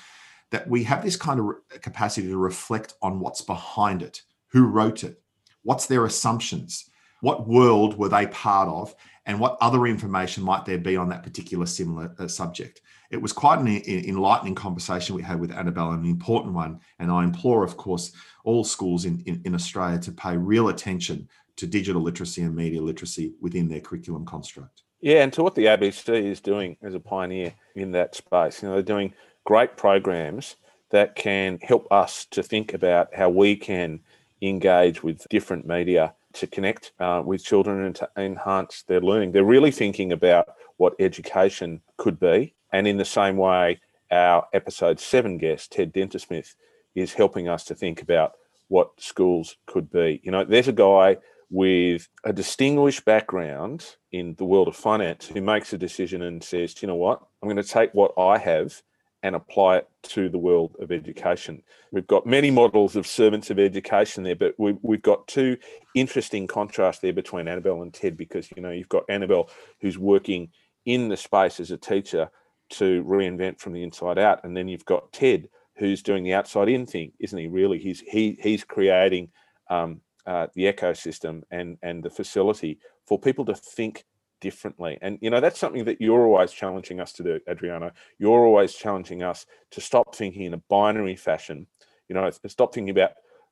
that 0.49 0.67
we 0.67 0.81
have 0.83 1.03
this 1.03 1.17
kind 1.17 1.39
of 1.39 1.81
capacity 1.81 2.27
to 2.27 2.37
reflect 2.37 2.93
on 3.01 3.19
what's 3.19 3.41
behind 3.41 4.01
it, 4.01 4.21
who 4.47 4.65
wrote 4.65 5.03
it, 5.03 5.21
what's 5.63 5.87
their 5.87 6.05
assumptions, 6.05 6.89
what 7.19 7.47
world 7.47 7.97
were 7.97 8.07
they 8.07 8.25
part 8.27 8.69
of, 8.69 8.95
and 9.25 9.39
what 9.39 9.57
other 9.59 9.87
information 9.87 10.41
might 10.41 10.65
there 10.65 10.77
be 10.77 10.95
on 10.95 11.09
that 11.09 11.23
particular 11.23 11.65
similar 11.65 12.15
uh, 12.17 12.27
subject. 12.27 12.81
It 13.11 13.21
was 13.21 13.33
quite 13.33 13.59
an 13.59 13.67
enlightening 13.67 14.55
conversation 14.55 15.15
we 15.15 15.21
had 15.21 15.39
with 15.39 15.51
Annabelle, 15.51 15.91
an 15.91 16.05
important 16.05 16.53
one. 16.53 16.79
And 16.99 17.11
I 17.11 17.23
implore, 17.23 17.63
of 17.63 17.77
course, 17.77 18.11
all 18.43 18.63
schools 18.63 19.05
in, 19.05 19.21
in, 19.25 19.41
in 19.45 19.55
Australia 19.55 19.99
to 19.99 20.11
pay 20.11 20.35
real 20.35 20.69
attention 20.69 21.27
to 21.57 21.67
digital 21.67 22.01
literacy 22.01 22.41
and 22.41 22.55
media 22.55 22.81
literacy 22.81 23.33
within 23.41 23.67
their 23.67 23.79
curriculum 23.79 24.25
construct. 24.25 24.83
Yeah, 25.01 25.23
and 25.23 25.33
to 25.33 25.43
what 25.43 25.55
the 25.55 25.65
ABC 25.65 26.23
is 26.23 26.39
doing 26.39 26.77
as 26.81 26.93
a 26.93 26.99
pioneer 26.99 27.53
in 27.75 27.91
that 27.91 28.15
space. 28.15 28.61
You 28.61 28.69
know, 28.69 28.75
they're 28.75 28.83
doing 28.83 29.13
great 29.43 29.75
programs 29.75 30.55
that 30.91 31.15
can 31.15 31.59
help 31.61 31.91
us 31.91 32.25
to 32.31 32.41
think 32.41 32.73
about 32.73 33.13
how 33.13 33.29
we 33.29 33.55
can 33.55 33.99
engage 34.41 35.03
with 35.03 35.27
different 35.29 35.65
media 35.65 36.13
to 36.33 36.47
connect 36.47 36.91
uh, 36.99 37.21
with 37.25 37.43
children 37.43 37.83
and 37.83 37.95
to 37.95 38.09
enhance 38.17 38.83
their 38.83 39.01
learning. 39.01 39.31
They're 39.31 39.43
really 39.43 39.71
thinking 39.71 40.11
about 40.11 40.47
what 40.77 40.95
education 40.99 41.81
could 41.97 42.19
be. 42.19 42.53
And 42.71 42.87
in 42.87 42.97
the 42.97 43.05
same 43.05 43.37
way, 43.37 43.79
our 44.11 44.47
episode 44.53 44.99
seven 44.99 45.37
guest, 45.37 45.71
Ted 45.71 45.93
Dintersmith, 45.93 46.55
is 46.95 47.13
helping 47.13 47.47
us 47.47 47.63
to 47.65 47.75
think 47.75 48.01
about 48.01 48.33
what 48.67 48.91
schools 48.99 49.57
could 49.65 49.91
be. 49.91 50.21
You 50.23 50.31
know, 50.31 50.43
there's 50.43 50.67
a 50.67 50.73
guy 50.73 51.17
with 51.49 52.07
a 52.23 52.33
distinguished 52.33 53.05
background 53.05 53.95
in 54.11 54.35
the 54.35 54.45
world 54.45 54.67
of 54.67 54.75
finance 54.75 55.27
who 55.27 55.41
makes 55.41 55.73
a 55.73 55.77
decision 55.77 56.21
and 56.21 56.43
says, 56.43 56.81
you 56.81 56.87
know 56.87 56.95
what, 56.95 57.21
I'm 57.41 57.49
going 57.49 57.61
to 57.61 57.63
take 57.63 57.93
what 57.93 58.13
I 58.17 58.37
have 58.37 58.81
and 59.23 59.35
apply 59.35 59.77
it 59.77 59.89
to 60.03 60.27
the 60.27 60.37
world 60.37 60.75
of 60.79 60.91
education. 60.91 61.63
We've 61.91 62.07
got 62.07 62.25
many 62.25 62.51
models 62.51 62.97
of 62.97 63.07
servants 63.07 63.49
of 63.49 63.57
education 63.57 64.23
there, 64.23 64.35
but 64.35 64.53
we, 64.57 64.75
have 64.91 65.01
got 65.01 65.27
two 65.27 65.57
interesting 65.95 66.45
contrasts 66.45 66.99
there 66.99 67.13
between 67.13 67.47
Annabelle 67.47 67.81
and 67.81 67.93
Ted 67.93 68.17
because, 68.17 68.49
you 68.53 68.61
know, 68.61 68.71
you've 68.71 68.89
got 68.89 69.05
Annabelle 69.07 69.49
who's 69.79 69.97
working 69.97 70.49
in 70.85 71.07
the 71.07 71.15
space 71.15 71.61
as 71.61 71.71
a 71.71 71.77
teacher 71.77 72.29
to 72.71 73.03
reinvent 73.05 73.59
from 73.59 73.71
the 73.71 73.83
inside 73.83 74.17
out. 74.17 74.43
And 74.43 74.57
then 74.57 74.67
you've 74.67 74.85
got 74.85 75.13
Ted 75.13 75.47
who's 75.77 76.03
doing 76.03 76.23
the 76.23 76.33
outside 76.33 76.69
in 76.69 76.85
thing, 76.85 77.13
isn't 77.19 77.37
he? 77.37 77.47
Really, 77.47 77.79
he's 77.79 78.01
he 78.01 78.37
he's 78.41 78.63
creating 78.63 79.29
um, 79.69 80.01
uh, 80.25 80.47
the 80.55 80.63
ecosystem 80.71 81.41
and 81.51 81.77
and 81.81 82.03
the 82.03 82.09
facility 82.09 82.79
for 83.05 83.19
people 83.19 83.45
to 83.45 83.55
think 83.55 84.05
differently. 84.41 84.97
And 85.01 85.17
you 85.21 85.29
know 85.29 85.39
that's 85.39 85.59
something 85.59 85.85
that 85.85 86.01
you're 86.01 86.25
always 86.25 86.51
challenging 86.51 86.99
us 86.99 87.13
to 87.13 87.23
do, 87.23 87.39
Adriano. 87.47 87.91
You're 88.19 88.45
always 88.45 88.73
challenging 88.73 89.23
us 89.23 89.45
to 89.71 89.81
stop 89.81 90.15
thinking 90.15 90.43
in 90.43 90.53
a 90.53 90.63
binary 90.69 91.15
fashion. 91.15 91.67
You 92.09 92.15
know, 92.15 92.29
stop 92.47 92.73
thinking 92.73 92.91
about 92.91 93.11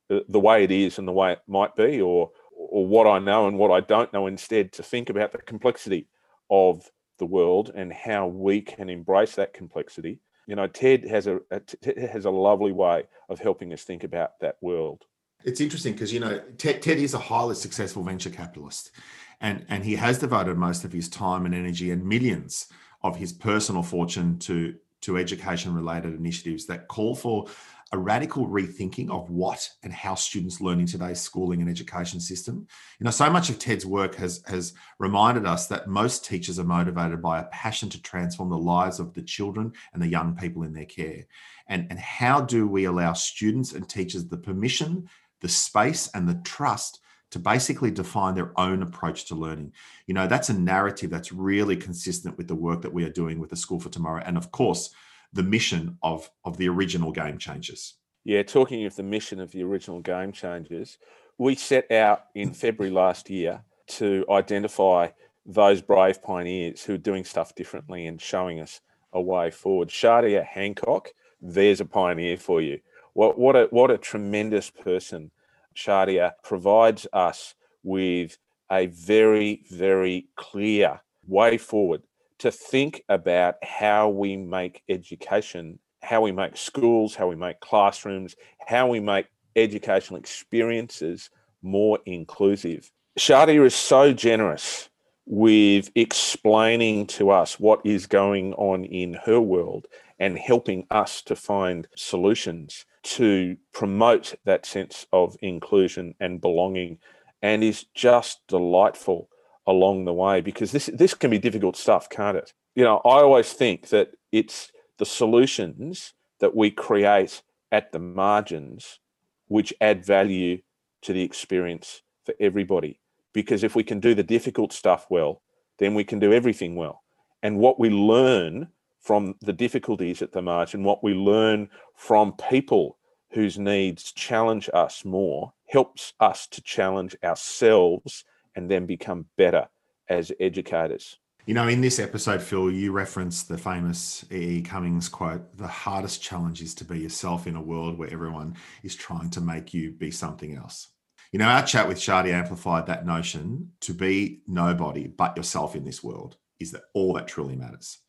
the, 0.09 0.25
the 0.27 0.39
way 0.39 0.63
it 0.63 0.71
is 0.71 0.99
and 0.99 1.07
the 1.07 1.13
way 1.13 1.31
it 1.31 1.39
might 1.47 1.75
be, 1.75 2.01
or 2.01 2.31
or 2.51 2.85
what 2.85 3.07
I 3.07 3.19
know 3.19 3.47
and 3.47 3.57
what 3.57 3.71
I 3.71 3.79
don't 3.79 4.11
know. 4.13 4.27
Instead, 4.27 4.73
to 4.73 4.83
think 4.83 5.09
about 5.09 5.31
the 5.31 5.39
complexity 5.39 6.07
of 6.49 6.89
the 7.17 7.25
world 7.25 7.71
and 7.73 7.93
how 7.93 8.27
we 8.27 8.61
can 8.61 8.89
embrace 8.89 9.35
that 9.35 9.53
complexity. 9.53 10.19
You 10.47 10.55
know, 10.57 10.67
Ted 10.67 11.05
has 11.05 11.27
a, 11.27 11.39
a 11.51 11.59
Ted 11.61 11.97
has 11.97 12.25
a 12.25 12.31
lovely 12.31 12.73
way 12.73 13.03
of 13.29 13.39
helping 13.39 13.71
us 13.71 13.83
think 13.83 14.03
about 14.03 14.39
that 14.41 14.57
world. 14.61 15.05
It's 15.43 15.61
interesting 15.61 15.93
because 15.93 16.13
you 16.13 16.19
know 16.19 16.39
Ted, 16.57 16.81
Ted 16.81 16.97
is 16.97 17.13
a 17.13 17.19
highly 17.19 17.55
successful 17.55 18.03
venture 18.03 18.29
capitalist, 18.29 18.91
and 19.39 19.65
and 19.69 19.83
he 19.83 19.95
has 19.95 20.19
devoted 20.19 20.57
most 20.57 20.83
of 20.83 20.91
his 20.91 21.09
time 21.09 21.45
and 21.45 21.55
energy 21.55 21.91
and 21.91 22.05
millions 22.05 22.67
of 23.03 23.17
his 23.17 23.33
personal 23.33 23.83
fortune 23.83 24.37
to 24.39 24.75
to 25.01 25.17
education 25.17 25.73
related 25.73 26.13
initiatives 26.13 26.65
that 26.67 26.87
call 26.87 27.15
for 27.15 27.47
a 27.93 27.97
radical 27.97 28.47
rethinking 28.47 29.09
of 29.09 29.29
what 29.29 29.69
and 29.83 29.91
how 29.91 30.15
students 30.15 30.61
learn 30.61 30.79
in 30.79 30.85
today's 30.85 31.19
schooling 31.19 31.59
and 31.59 31.69
education 31.69 32.21
system. 32.21 32.65
You 32.99 33.03
know, 33.03 33.11
so 33.11 33.29
much 33.29 33.49
of 33.49 33.59
Ted's 33.59 33.85
work 33.85 34.15
has 34.15 34.41
has 34.47 34.73
reminded 34.97 35.45
us 35.45 35.67
that 35.67 35.89
most 35.89 36.23
teachers 36.23 36.57
are 36.57 36.63
motivated 36.63 37.21
by 37.21 37.39
a 37.39 37.45
passion 37.45 37.89
to 37.89 38.01
transform 38.01 38.49
the 38.49 38.57
lives 38.57 38.99
of 38.99 39.13
the 39.13 39.21
children 39.21 39.73
and 39.93 40.01
the 40.01 40.07
young 40.07 40.35
people 40.35 40.63
in 40.63 40.73
their 40.73 40.85
care. 40.85 41.25
And, 41.67 41.87
and 41.89 41.99
how 41.99 42.41
do 42.41 42.67
we 42.67 42.85
allow 42.85 43.13
students 43.13 43.73
and 43.73 43.87
teachers 43.87 44.25
the 44.25 44.37
permission, 44.37 45.09
the 45.41 45.49
space, 45.49 46.09
and 46.13 46.27
the 46.27 46.41
trust 46.43 46.99
to 47.31 47.39
basically 47.39 47.91
define 47.91 48.35
their 48.35 48.57
own 48.59 48.83
approach 48.83 49.25
to 49.25 49.35
learning. 49.35 49.73
You 50.05 50.13
know, 50.13 50.27
that's 50.27 50.49
a 50.49 50.53
narrative 50.53 51.09
that's 51.09 51.31
really 51.31 51.77
consistent 51.77 52.37
with 52.37 52.47
the 52.47 52.55
work 52.55 52.81
that 52.81 52.93
we 52.93 53.05
are 53.05 53.09
doing 53.09 53.39
with 53.39 53.49
the 53.49 53.55
School 53.55 53.79
for 53.79 53.89
Tomorrow. 53.89 54.21
And 54.25 54.37
of 54.37 54.51
course, 54.51 54.93
the 55.33 55.43
mission 55.43 55.97
of, 56.03 56.29
of 56.43 56.57
the 56.57 56.67
original 56.67 57.11
Game 57.11 57.37
Changers. 57.37 57.95
Yeah, 58.23 58.43
talking 58.43 58.85
of 58.85 58.95
the 58.95 59.03
mission 59.03 59.39
of 59.39 59.51
the 59.51 59.63
original 59.63 60.01
Game 60.01 60.31
Changers, 60.31 60.97
we 61.37 61.55
set 61.55 61.89
out 61.91 62.25
in 62.35 62.53
February 62.53 62.93
last 62.93 63.29
year 63.29 63.63
to 63.87 64.25
identify 64.29 65.07
those 65.45 65.81
brave 65.81 66.21
pioneers 66.21 66.83
who 66.83 66.93
are 66.93 66.99
doing 66.99 67.23
stuff 67.23 67.55
differently 67.55 68.05
and 68.07 68.21
showing 68.21 68.59
us 68.59 68.81
a 69.13 69.21
way 69.21 69.49
forward. 69.49 69.89
Shadia 69.89 70.45
Hancock, 70.45 71.09
there's 71.41 71.81
a 71.81 71.85
pioneer 71.85 72.37
for 72.37 72.61
you. 72.61 72.79
What, 73.13 73.37
what, 73.37 73.55
a, 73.55 73.67
what 73.71 73.91
a 73.91 73.97
tremendous 73.97 74.69
person 74.69 75.31
Shadia 75.75 76.33
provides 76.43 77.07
us 77.13 77.55
with 77.83 78.37
a 78.71 78.87
very, 78.87 79.63
very 79.69 80.27
clear 80.35 81.01
way 81.27 81.57
forward 81.57 82.03
to 82.39 82.51
think 82.51 83.03
about 83.09 83.55
how 83.63 84.09
we 84.09 84.35
make 84.35 84.81
education, 84.89 85.79
how 86.01 86.21
we 86.21 86.31
make 86.31 86.57
schools, 86.57 87.15
how 87.15 87.27
we 87.27 87.35
make 87.35 87.59
classrooms, 87.59 88.35
how 88.65 88.87
we 88.87 88.99
make 88.99 89.27
educational 89.55 90.19
experiences 90.19 91.29
more 91.61 91.99
inclusive. 92.05 92.91
Shadia 93.19 93.65
is 93.65 93.75
so 93.75 94.13
generous 94.13 94.89
with 95.31 95.89
explaining 95.95 97.07
to 97.07 97.29
us 97.29 97.57
what 97.57 97.79
is 97.85 98.05
going 98.05 98.53
on 98.55 98.83
in 98.83 99.13
her 99.13 99.39
world 99.39 99.87
and 100.19 100.37
helping 100.37 100.85
us 100.91 101.21
to 101.21 101.33
find 101.37 101.87
solutions 101.95 102.85
to 103.01 103.55
promote 103.71 104.35
that 104.43 104.65
sense 104.65 105.07
of 105.13 105.37
inclusion 105.41 106.13
and 106.19 106.41
belonging 106.41 106.97
and 107.41 107.63
is 107.63 107.85
just 107.95 108.41
delightful 108.49 109.29
along 109.65 110.03
the 110.03 110.13
way 110.13 110.41
because 110.41 110.73
this 110.73 110.87
this 110.93 111.13
can 111.13 111.31
be 111.31 111.39
difficult 111.39 111.77
stuff, 111.77 112.09
can't 112.09 112.35
it? 112.35 112.51
You 112.75 112.83
know, 112.83 112.97
I 113.05 113.21
always 113.21 113.53
think 113.53 113.87
that 113.87 114.09
it's 114.33 114.69
the 114.97 115.05
solutions 115.05 116.13
that 116.41 116.57
we 116.57 116.71
create 116.71 117.41
at 117.71 117.93
the 117.93 117.99
margins 117.99 118.99
which 119.47 119.73
add 119.79 120.05
value 120.05 120.61
to 121.03 121.13
the 121.13 121.23
experience 121.23 122.01
for 122.25 122.35
everybody. 122.37 123.00
Because 123.33 123.63
if 123.63 123.75
we 123.75 123.83
can 123.83 123.99
do 123.99 124.13
the 124.13 124.23
difficult 124.23 124.73
stuff 124.73 125.07
well, 125.09 125.41
then 125.79 125.95
we 125.95 126.03
can 126.03 126.19
do 126.19 126.33
everything 126.33 126.75
well. 126.75 127.03
And 127.43 127.57
what 127.57 127.79
we 127.79 127.89
learn 127.89 128.67
from 128.99 129.35
the 129.41 129.53
difficulties 129.53 130.21
at 130.21 130.31
the 130.31 130.41
margin, 130.41 130.83
what 130.83 131.03
we 131.03 131.13
learn 131.13 131.69
from 131.95 132.33
people 132.33 132.97
whose 133.31 133.57
needs 133.57 134.11
challenge 134.11 134.69
us 134.73 135.03
more, 135.05 135.53
helps 135.67 136.13
us 136.19 136.47
to 136.47 136.61
challenge 136.61 137.15
ourselves 137.23 138.25
and 138.55 138.69
then 138.69 138.85
become 138.85 139.25
better 139.37 139.67
as 140.09 140.31
educators. 140.39 141.17
You 141.45 141.55
know, 141.55 141.67
in 141.67 141.81
this 141.81 141.97
episode, 141.97 142.41
Phil, 142.41 142.69
you 142.69 142.91
referenced 142.91 143.47
the 143.47 143.57
famous 143.57 144.25
E. 144.31 144.61
Cummings 144.61 145.09
quote 145.09 145.57
The 145.57 145.67
hardest 145.67 146.21
challenge 146.21 146.61
is 146.61 146.75
to 146.75 146.85
be 146.85 146.99
yourself 146.99 147.47
in 147.47 147.55
a 147.55 147.61
world 147.61 147.97
where 147.97 148.11
everyone 148.11 148.55
is 148.83 148.95
trying 148.95 149.31
to 149.31 149.41
make 149.41 149.73
you 149.73 149.91
be 149.91 150.11
something 150.11 150.55
else. 150.55 150.89
You 151.31 151.39
know, 151.39 151.45
our 151.45 151.65
chat 151.65 151.87
with 151.87 151.97
Shadi 151.97 152.33
amplified 152.33 152.87
that 152.87 153.05
notion 153.05 153.71
to 153.81 153.93
be 153.93 154.41
nobody 154.47 155.07
but 155.07 155.37
yourself 155.37 155.77
in 155.77 155.85
this 155.85 156.03
world 156.03 156.35
is 156.59 156.71
that 156.71 156.83
all 156.93 157.13
that 157.13 157.27
truly 157.27 157.55
matters. 157.55 157.99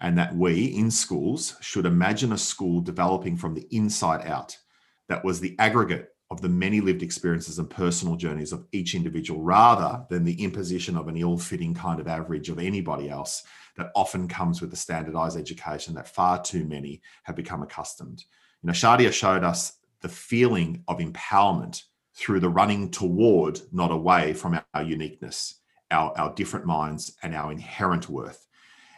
And 0.00 0.18
that 0.18 0.34
we 0.34 0.64
in 0.64 0.90
schools 0.90 1.54
should 1.60 1.86
imagine 1.86 2.32
a 2.32 2.38
school 2.38 2.80
developing 2.80 3.36
from 3.36 3.54
the 3.54 3.68
inside 3.70 4.26
out 4.26 4.56
that 5.08 5.24
was 5.24 5.38
the 5.38 5.54
aggregate 5.60 6.08
of 6.32 6.40
the 6.40 6.48
many 6.48 6.80
lived 6.80 7.04
experiences 7.04 7.60
and 7.60 7.70
personal 7.70 8.16
journeys 8.16 8.52
of 8.52 8.66
each 8.72 8.96
individual 8.96 9.40
rather 9.42 10.04
than 10.10 10.24
the 10.24 10.42
imposition 10.42 10.96
of 10.96 11.06
an 11.06 11.16
ill 11.16 11.38
fitting 11.38 11.74
kind 11.74 12.00
of 12.00 12.08
average 12.08 12.48
of 12.48 12.58
anybody 12.58 13.08
else 13.08 13.44
that 13.76 13.92
often 13.94 14.26
comes 14.26 14.60
with 14.60 14.70
the 14.70 14.76
standardized 14.76 15.38
education 15.38 15.94
that 15.94 16.08
far 16.08 16.42
too 16.42 16.64
many 16.64 17.00
have 17.22 17.36
become 17.36 17.62
accustomed. 17.62 18.24
You 18.62 18.66
know, 18.66 18.72
Shadia 18.72 19.12
showed 19.12 19.44
us 19.44 19.74
the 20.00 20.08
feeling 20.08 20.82
of 20.88 20.98
empowerment 20.98 21.82
through 22.14 22.40
the 22.40 22.48
running 22.48 22.90
toward, 22.90 23.60
not 23.72 23.90
away 23.90 24.32
from 24.32 24.60
our 24.74 24.82
uniqueness, 24.82 25.60
our, 25.90 26.16
our 26.18 26.34
different 26.34 26.66
minds, 26.66 27.16
and 27.22 27.34
our 27.34 27.50
inherent 27.52 28.08
worth. 28.08 28.46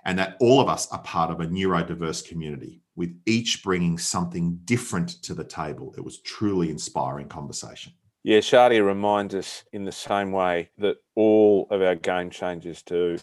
And 0.05 0.18
that 0.18 0.37
all 0.40 0.61
of 0.61 0.68
us 0.68 0.90
are 0.92 1.03
part 1.03 1.31
of 1.31 1.40
a 1.40 1.46
neurodiverse 1.46 2.29
community 2.29 2.83
with 2.96 3.18
each 3.27 3.62
bringing 3.62 3.98
something 3.98 4.61
different 4.64 5.22
to 5.22 5.35
the 5.35 5.44
table. 5.44 5.94
It 5.96 6.05
was 6.05 6.20
truly 6.20 6.70
inspiring 6.70 7.29
conversation. 7.29 7.92
Yeah, 8.22 8.38
Shadia 8.38 8.85
reminds 8.85 9.35
us 9.35 9.64
in 9.72 9.85
the 9.85 9.92
same 9.92 10.33
way 10.33 10.70
that 10.79 10.96
all 11.14 11.66
of 11.70 11.83
our 11.83 11.94
game 11.94 12.31
changers 12.31 12.83
do 12.83 13.18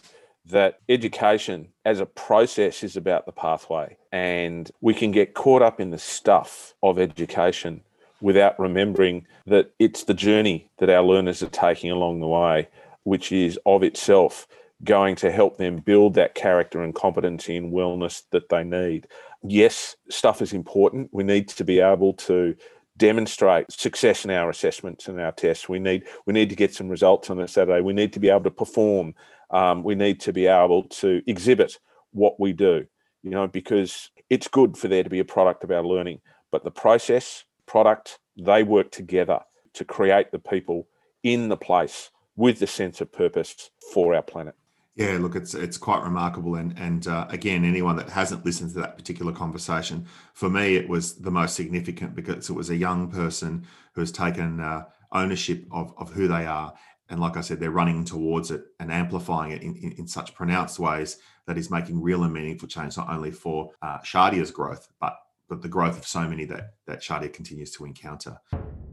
that 0.46 0.78
education 0.88 1.68
as 1.84 2.00
a 2.00 2.06
process 2.06 2.82
is 2.82 2.96
about 2.96 3.26
the 3.26 3.32
pathway. 3.32 3.96
And 4.10 4.70
we 4.80 4.94
can 4.94 5.10
get 5.10 5.34
caught 5.34 5.62
up 5.62 5.80
in 5.80 5.90
the 5.90 5.98
stuff 5.98 6.74
of 6.82 6.98
education 6.98 7.82
without 8.22 8.58
remembering 8.58 9.26
that 9.46 9.72
it's 9.78 10.04
the 10.04 10.14
journey 10.14 10.70
that 10.78 10.88
our 10.88 11.02
learners 11.02 11.42
are 11.42 11.48
taking 11.48 11.90
along 11.90 12.20
the 12.20 12.28
way, 12.28 12.68
which 13.02 13.32
is 13.32 13.58
of 13.66 13.82
itself 13.82 14.46
going 14.84 15.14
to 15.16 15.30
help 15.30 15.58
them 15.58 15.76
build 15.76 16.14
that 16.14 16.34
character 16.34 16.82
and 16.82 16.94
competency 16.94 17.56
and 17.56 17.72
wellness 17.72 18.22
that 18.30 18.48
they 18.48 18.64
need. 18.64 19.06
Yes, 19.42 19.96
stuff 20.08 20.42
is 20.42 20.52
important. 20.52 21.10
We 21.12 21.24
need 21.24 21.48
to 21.48 21.64
be 21.64 21.80
able 21.80 22.14
to 22.14 22.54
demonstrate 22.96 23.70
success 23.70 24.24
in 24.24 24.30
our 24.30 24.50
assessments 24.50 25.08
and 25.08 25.20
our 25.20 25.32
tests. 25.32 25.68
We 25.68 25.78
need 25.78 26.04
we 26.26 26.32
need 26.32 26.50
to 26.50 26.56
get 26.56 26.74
some 26.74 26.88
results 26.88 27.30
on 27.30 27.40
a 27.40 27.48
Saturday. 27.48 27.80
We 27.80 27.92
need 27.92 28.12
to 28.12 28.20
be 28.20 28.28
able 28.28 28.44
to 28.44 28.50
perform. 28.50 29.14
Um, 29.50 29.82
we 29.82 29.94
need 29.94 30.20
to 30.20 30.32
be 30.32 30.46
able 30.46 30.84
to 30.84 31.22
exhibit 31.26 31.78
what 32.12 32.38
we 32.38 32.52
do. 32.52 32.86
You 33.22 33.30
know, 33.30 33.46
because 33.46 34.10
it's 34.30 34.48
good 34.48 34.76
for 34.76 34.88
there 34.88 35.04
to 35.04 35.10
be 35.10 35.20
a 35.20 35.24
product 35.24 35.62
of 35.62 35.70
our 35.70 35.84
learning, 35.84 36.20
but 36.50 36.64
the 36.64 36.70
process, 36.70 37.44
product, 37.72 38.18
they 38.36 38.62
work 38.62 38.90
together 38.90 39.40
to 39.72 39.82
create 39.82 40.30
the 40.30 40.38
people 40.38 40.86
in 41.22 41.48
the 41.48 41.56
place 41.56 42.10
with 42.36 42.58
the 42.58 42.66
sense 42.66 43.00
of 43.00 43.10
purpose 43.10 43.70
for 43.94 44.14
our 44.14 44.22
planet. 44.22 44.54
Yeah, 44.94 45.16
look, 45.18 45.34
it's 45.34 45.54
it's 45.54 45.78
quite 45.78 46.02
remarkable, 46.02 46.56
and 46.56 46.78
and 46.78 47.06
uh, 47.06 47.26
again, 47.30 47.64
anyone 47.64 47.96
that 47.96 48.10
hasn't 48.10 48.44
listened 48.44 48.74
to 48.74 48.80
that 48.80 48.98
particular 48.98 49.32
conversation, 49.32 50.06
for 50.34 50.50
me, 50.50 50.76
it 50.76 50.86
was 50.86 51.14
the 51.14 51.30
most 51.30 51.56
significant 51.56 52.14
because 52.14 52.50
it 52.50 52.52
was 52.52 52.68
a 52.68 52.76
young 52.76 53.10
person 53.10 53.66
who 53.94 54.02
has 54.02 54.12
taken 54.12 54.60
uh, 54.60 54.84
ownership 55.12 55.64
of 55.70 55.94
of 55.96 56.12
who 56.12 56.28
they 56.28 56.44
are, 56.44 56.74
and 57.08 57.20
like 57.20 57.38
I 57.38 57.40
said, 57.40 57.58
they're 57.58 57.70
running 57.70 58.04
towards 58.04 58.50
it 58.50 58.64
and 58.80 58.92
amplifying 58.92 59.52
it 59.52 59.62
in, 59.62 59.76
in, 59.76 59.92
in 59.92 60.06
such 60.06 60.34
pronounced 60.34 60.78
ways 60.78 61.16
that 61.46 61.56
is 61.56 61.70
making 61.70 62.02
real 62.02 62.24
and 62.24 62.34
meaningful 62.34 62.68
change, 62.68 62.98
not 62.98 63.08
only 63.08 63.30
for 63.30 63.70
uh, 63.80 63.98
Shadia's 64.00 64.50
growth, 64.50 64.88
but 65.00 65.16
but 65.52 65.60
the 65.60 65.68
growth 65.68 65.98
of 65.98 66.06
so 66.06 66.26
many 66.26 66.46
that 66.46 66.76
that 66.86 67.02
Shadia 67.02 67.30
continues 67.30 67.70
to 67.72 67.84
encounter. 67.84 68.40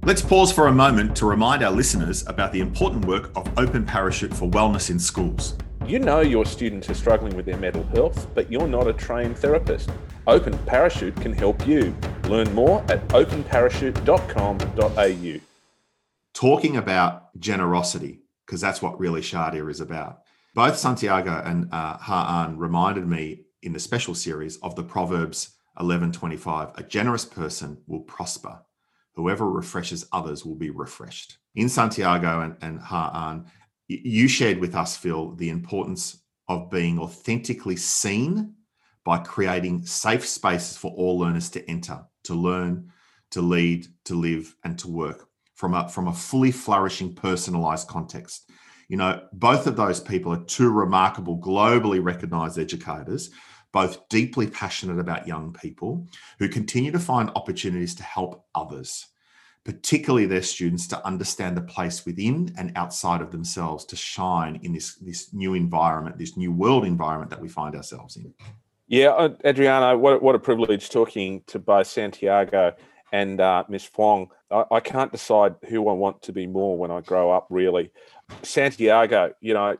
Let's 0.03 0.21
pause 0.21 0.51
for 0.51 0.67
a 0.67 0.73
moment 0.73 1.15
to 1.15 1.25
remind 1.25 1.63
our 1.63 1.71
listeners 1.71 2.27
about 2.27 2.51
the 2.51 2.59
important 2.59 3.05
work 3.05 3.31
of 3.37 3.47
Open 3.57 3.85
Parachute 3.85 4.33
for 4.33 4.49
Wellness 4.49 4.89
in 4.89 4.99
Schools. 4.99 5.55
You 5.87 5.99
know 5.99 6.19
your 6.19 6.45
students 6.45 6.89
are 6.89 6.95
struggling 6.95 7.33
with 7.37 7.45
their 7.45 7.55
mental 7.55 7.85
health, 7.95 8.27
but 8.35 8.51
you're 8.51 8.67
not 8.67 8.89
a 8.89 8.93
trained 8.93 9.37
therapist. 9.37 9.89
Open 10.27 10.57
Parachute 10.65 11.15
can 11.15 11.31
help 11.31 11.65
you. 11.65 11.95
Learn 12.25 12.53
more 12.53 12.81
at 12.91 13.07
openparachute.com.au. 13.07 15.39
Talking 16.33 16.75
about 16.75 17.39
generosity, 17.39 18.19
because 18.45 18.59
that's 18.59 18.81
what 18.81 18.99
really 18.99 19.21
Shadia 19.21 19.71
is 19.71 19.79
about. 19.79 20.23
Both 20.55 20.77
Santiago 20.77 21.41
and 21.45 21.73
uh, 21.73 21.99
Ha'an 21.99 22.57
reminded 22.57 23.07
me 23.07 23.45
in 23.61 23.71
the 23.71 23.79
special 23.79 24.13
series 24.13 24.57
of 24.57 24.75
the 24.75 24.83
Proverbs 24.83 25.55
11:25. 25.79 26.71
A 26.75 26.83
generous 26.83 27.25
person 27.25 27.81
will 27.87 28.01
prosper. 28.01 28.59
Whoever 29.15 29.49
refreshes 29.49 30.07
others 30.11 30.45
will 30.45 30.55
be 30.55 30.69
refreshed. 30.69 31.37
In 31.55 31.69
Santiago 31.69 32.41
and, 32.41 32.55
and 32.61 32.79
Ha'an, 32.79 33.45
you 33.87 34.27
shared 34.27 34.59
with 34.59 34.75
us, 34.75 34.95
Phil, 34.95 35.35
the 35.35 35.49
importance 35.49 36.21
of 36.47 36.69
being 36.69 36.99
authentically 36.99 37.75
seen 37.75 38.55
by 39.03 39.17
creating 39.17 39.85
safe 39.85 40.27
spaces 40.27 40.77
for 40.77 40.91
all 40.91 41.17
learners 41.17 41.49
to 41.49 41.69
enter, 41.69 42.05
to 42.23 42.33
learn, 42.33 42.91
to 43.31 43.41
lead, 43.41 43.87
to 44.05 44.15
live, 44.15 44.55
and 44.63 44.77
to 44.79 44.87
work 44.87 45.27
from 45.55 45.73
a, 45.73 45.89
from 45.89 46.07
a 46.07 46.13
fully 46.13 46.51
flourishing, 46.51 47.13
personalized 47.13 47.87
context. 47.87 48.49
You 48.87 48.97
know, 48.97 49.21
both 49.33 49.67
of 49.67 49.75
those 49.75 49.99
people 49.99 50.33
are 50.33 50.43
two 50.45 50.71
remarkable, 50.71 51.37
globally 51.37 52.03
recognized 52.03 52.57
educators, 52.57 53.29
both 53.71 54.07
deeply 54.09 54.47
passionate 54.47 54.99
about 54.99 55.27
young 55.27 55.53
people 55.53 56.07
who 56.39 56.49
continue 56.49 56.91
to 56.91 56.99
find 56.99 57.29
opportunities 57.35 57.95
to 57.95 58.03
help 58.03 58.45
others 58.55 59.07
particularly 59.65 60.25
their 60.25 60.41
students, 60.41 60.87
to 60.87 61.05
understand 61.05 61.55
the 61.55 61.61
place 61.61 62.05
within 62.05 62.53
and 62.57 62.71
outside 62.75 63.21
of 63.21 63.31
themselves 63.31 63.85
to 63.85 63.95
shine 63.95 64.59
in 64.63 64.73
this, 64.73 64.95
this 64.95 65.33
new 65.33 65.53
environment, 65.53 66.17
this 66.17 66.37
new 66.37 66.51
world 66.51 66.85
environment 66.85 67.29
that 67.29 67.39
we 67.39 67.47
find 67.47 67.75
ourselves 67.75 68.17
in. 68.17 68.33
Yeah, 68.87 69.09
uh, 69.09 69.35
Adriano, 69.45 69.95
what, 69.97 70.23
what 70.23 70.33
a 70.33 70.39
privilege 70.39 70.89
talking 70.89 71.43
to 71.47 71.59
both 71.59 71.85
Santiago 71.85 72.73
and 73.11 73.39
uh, 73.39 73.63
Miss 73.69 73.85
Fong. 73.85 74.29
I, 74.49 74.63
I, 74.71 74.79
can't 74.79 75.11
decide 75.11 75.55
who 75.67 75.87
I 75.87 75.93
want 75.93 76.23
to 76.23 76.33
be 76.33 76.47
more 76.47 76.75
when 76.75 76.89
I 76.89 77.01
grow 77.01 77.31
up, 77.31 77.45
really. 77.51 77.91
Santiago, 78.43 79.33
you 79.41 79.53
know, 79.53 79.77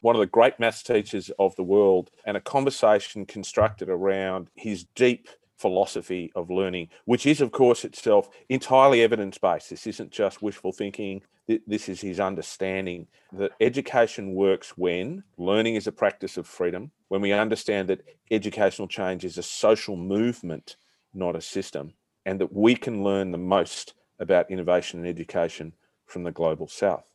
one 0.00 0.16
of 0.16 0.20
the 0.20 0.26
great 0.26 0.58
maths 0.58 0.82
teachers 0.82 1.30
of 1.38 1.54
the 1.56 1.62
world, 1.62 2.10
and 2.24 2.36
a 2.36 2.40
conversation 2.40 3.24
constructed 3.24 3.88
around 3.88 4.48
his 4.54 4.84
deep 4.94 5.28
philosophy 5.56 6.32
of 6.34 6.50
learning, 6.50 6.88
which 7.04 7.24
is, 7.24 7.40
of 7.40 7.52
course, 7.52 7.84
itself 7.84 8.28
entirely 8.48 9.02
evidence 9.02 9.38
based. 9.38 9.70
This 9.70 9.86
isn't 9.86 10.10
just 10.10 10.42
wishful 10.42 10.72
thinking. 10.72 11.22
This 11.66 11.88
is 11.88 12.00
his 12.00 12.18
understanding 12.18 13.06
that 13.32 13.52
education 13.60 14.34
works 14.34 14.76
when 14.76 15.22
learning 15.38 15.76
is 15.76 15.86
a 15.86 15.92
practice 15.92 16.36
of 16.36 16.48
freedom, 16.48 16.90
when 17.08 17.20
we 17.20 17.32
understand 17.32 17.88
that 17.88 18.04
educational 18.30 18.88
change 18.88 19.24
is 19.24 19.38
a 19.38 19.42
social 19.42 19.96
movement, 19.96 20.76
not 21.14 21.36
a 21.36 21.40
system, 21.40 21.94
and 22.26 22.40
that 22.40 22.52
we 22.52 22.74
can 22.74 23.04
learn 23.04 23.30
the 23.30 23.38
most 23.38 23.94
about 24.18 24.50
innovation 24.50 24.98
and 25.00 25.08
education 25.08 25.74
from 26.06 26.24
the 26.24 26.32
global 26.32 26.66
south. 26.66 27.11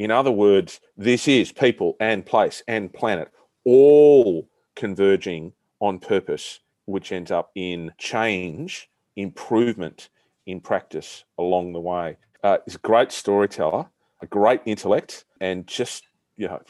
In 0.00 0.10
other 0.10 0.32
words, 0.32 0.80
this 0.96 1.28
is 1.28 1.52
people 1.52 1.94
and 2.00 2.24
place 2.24 2.62
and 2.66 2.90
planet 2.90 3.30
all 3.66 4.48
converging 4.74 5.52
on 5.78 5.98
purpose 5.98 6.60
which 6.86 7.12
ends 7.12 7.30
up 7.30 7.50
in 7.54 7.92
change, 7.98 8.88
improvement 9.16 10.08
in 10.46 10.58
practice 10.58 11.24
along 11.36 11.74
the 11.74 11.80
way. 11.80 12.16
Uh, 12.42 12.56
he's 12.64 12.76
a 12.76 12.78
great 12.78 13.12
storyteller, 13.12 13.90
a 14.22 14.26
great 14.26 14.62
intellect, 14.64 15.26
and 15.38 15.66
just 15.66 16.04
you 16.38 16.48
know, 16.48 16.62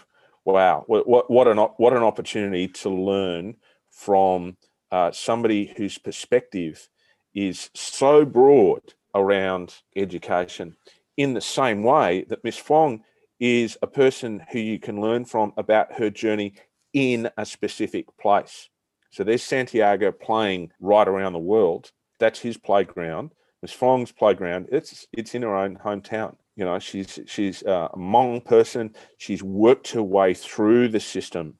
wow, 0.44 0.82
what 0.88 1.30
what, 1.30 1.46
an 1.46 1.56
what 1.56 1.92
an 1.92 2.02
opportunity 2.02 2.66
to 2.66 2.90
learn 2.90 3.54
from 3.92 4.56
uh, 4.90 5.12
somebody 5.12 5.72
whose 5.76 5.98
perspective 5.98 6.88
is 7.32 7.70
so 7.74 8.24
broad 8.24 8.94
around 9.14 9.76
education. 9.94 10.74
In 11.16 11.34
the 11.34 11.40
same 11.40 11.84
way 11.84 12.24
that 12.28 12.42
Miss 12.42 12.56
Fong 12.56 13.04
is 13.40 13.78
a 13.82 13.86
person 13.86 14.42
who 14.52 14.58
you 14.58 14.78
can 14.78 15.00
learn 15.00 15.24
from 15.24 15.52
about 15.56 15.94
her 15.94 16.10
journey 16.10 16.54
in 16.92 17.28
a 17.36 17.46
specific 17.46 18.06
place. 18.20 18.68
So 19.10 19.24
there's 19.24 19.42
Santiago 19.42 20.12
playing 20.12 20.70
right 20.78 21.08
around 21.08 21.32
the 21.32 21.38
world. 21.38 21.90
That's 22.18 22.40
his 22.40 22.56
playground. 22.58 23.32
Miss 23.62 23.76
Fong's 23.76 24.12
playground. 24.12 24.68
It's 24.70 25.06
it's 25.12 25.34
in 25.34 25.42
her 25.42 25.56
own 25.56 25.76
hometown. 25.76 26.36
You 26.56 26.64
know, 26.64 26.78
she's 26.78 27.18
she's 27.26 27.62
uh, 27.62 27.88
a 27.92 27.96
Hmong 27.96 28.44
person. 28.44 28.94
She's 29.18 29.42
worked 29.42 29.92
her 29.92 30.02
way 30.02 30.34
through 30.34 30.88
the 30.88 31.00
system 31.00 31.54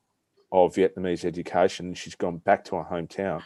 of 0.52 0.74
Vietnamese 0.74 1.24
education. 1.24 1.94
She's 1.94 2.14
gone 2.14 2.38
back 2.38 2.64
to 2.66 2.76
her 2.76 2.86
hometown 2.90 3.42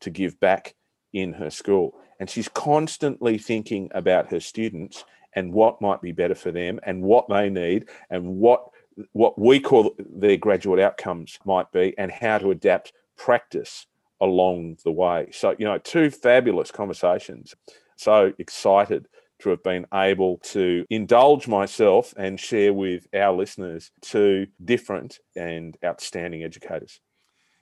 to 0.00 0.10
give 0.10 0.38
back 0.40 0.74
in 1.12 1.32
her 1.34 1.50
school, 1.50 1.98
and 2.20 2.28
she's 2.28 2.48
constantly 2.48 3.38
thinking 3.38 3.90
about 3.94 4.30
her 4.30 4.40
students 4.40 5.04
and 5.38 5.52
what 5.52 5.80
might 5.80 6.02
be 6.02 6.10
better 6.12 6.34
for 6.34 6.50
them 6.50 6.80
and 6.82 7.00
what 7.00 7.28
they 7.28 7.48
need 7.48 7.88
and 8.10 8.26
what 8.26 8.68
what 9.12 9.38
we 9.38 9.60
call 9.60 9.94
their 9.98 10.36
graduate 10.36 10.80
outcomes 10.80 11.38
might 11.44 11.70
be 11.70 11.94
and 11.98 12.10
how 12.10 12.36
to 12.36 12.50
adapt 12.50 12.92
practice 13.16 13.86
along 14.20 14.76
the 14.84 14.90
way. 14.90 15.28
So, 15.30 15.54
you 15.56 15.66
know, 15.66 15.78
two 15.78 16.10
fabulous 16.10 16.72
conversations. 16.72 17.54
So 17.94 18.32
excited 18.38 19.06
to 19.38 19.50
have 19.50 19.62
been 19.62 19.86
able 19.94 20.38
to 20.38 20.84
indulge 20.90 21.46
myself 21.46 22.12
and 22.16 22.40
share 22.40 22.72
with 22.72 23.06
our 23.14 23.32
listeners 23.32 23.92
two 24.00 24.48
different 24.64 25.20
and 25.36 25.78
outstanding 25.84 26.42
educators. 26.42 27.00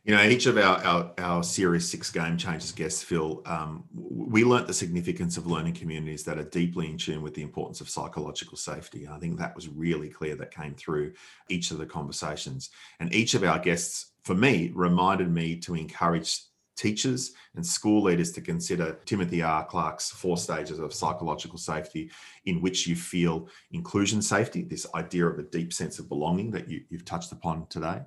You 0.07 0.15
know, 0.15 0.23
each 0.23 0.47
of 0.47 0.57
our, 0.57 0.79
our, 0.85 1.11
our 1.19 1.43
Series 1.43 1.91
6 1.91 2.13
Game 2.13 2.37
Changers 2.37 2.71
guests, 2.71 3.03
Phil, 3.03 3.43
um, 3.45 3.83
we 3.93 4.45
learnt 4.45 4.69
the 4.69 4.73
significance 4.73 5.37
of 5.37 5.49
learning 5.49 5.75
communities 5.75 6.23
that 6.23 6.39
are 6.39 6.45
deeply 6.45 6.89
in 6.89 6.97
tune 6.97 7.23
with 7.23 7.35
the 7.35 7.43
importance 7.43 7.81
of 7.81 7.89
psychological 7.89 8.57
safety. 8.57 9.05
And 9.05 9.13
I 9.13 9.19
think 9.19 9.37
that 9.37 9.57
was 9.57 9.69
really 9.69 10.09
clear 10.09 10.37
that 10.37 10.55
came 10.55 10.75
through 10.75 11.15
each 11.49 11.73
of 11.73 11.79
the 11.79 11.87
conversations. 11.87 12.71
And 13.01 13.13
each 13.13 13.35
of 13.35 13.43
our 13.43 13.59
guests 13.59 14.13
for 14.23 14.37
me, 14.37 14.71
reminded 14.77 15.29
me 15.29 15.57
to 15.57 15.75
encourage 15.75 16.41
teachers 16.77 17.33
and 17.57 17.67
school 17.67 18.03
leaders 18.03 18.31
to 18.33 18.41
consider 18.41 18.99
Timothy 19.07 19.43
R. 19.43 19.65
Clark's 19.65 20.11
four 20.11 20.37
stages 20.37 20.79
of 20.79 20.95
psychological 20.95 21.59
safety, 21.59 22.11
in 22.45 22.61
which 22.61 22.87
you 22.87 22.95
feel 22.95 23.49
inclusion 23.73 24.23
safety, 24.23 24.63
this 24.63 24.87
idea 24.95 25.27
of 25.27 25.39
a 25.39 25.43
deep 25.43 25.73
sense 25.73 25.99
of 25.99 26.09
belonging 26.09 26.51
that 26.53 26.69
you, 26.69 26.83
have 26.93 27.05
touched 27.05 27.33
upon 27.33 27.67
today, 27.69 28.03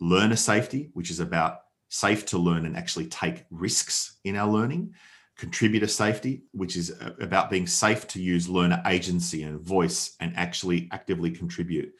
learner 0.00 0.36
safety, 0.36 0.90
which 0.94 1.10
is 1.10 1.20
about 1.20 1.60
safe 1.88 2.26
to 2.26 2.38
learn 2.38 2.66
and 2.66 2.76
actually 2.76 3.06
take 3.06 3.44
risks 3.50 4.18
in 4.24 4.36
our 4.36 4.50
learning. 4.50 4.94
Contributor 5.36 5.86
safety, 5.86 6.42
which 6.52 6.76
is 6.76 6.92
about 7.20 7.48
being 7.48 7.66
safe 7.66 8.06
to 8.08 8.20
use 8.20 8.48
learner 8.48 8.82
agency 8.86 9.44
and 9.44 9.60
voice 9.60 10.16
and 10.20 10.32
actually 10.36 10.88
actively 10.90 11.30
contribute. 11.30 11.92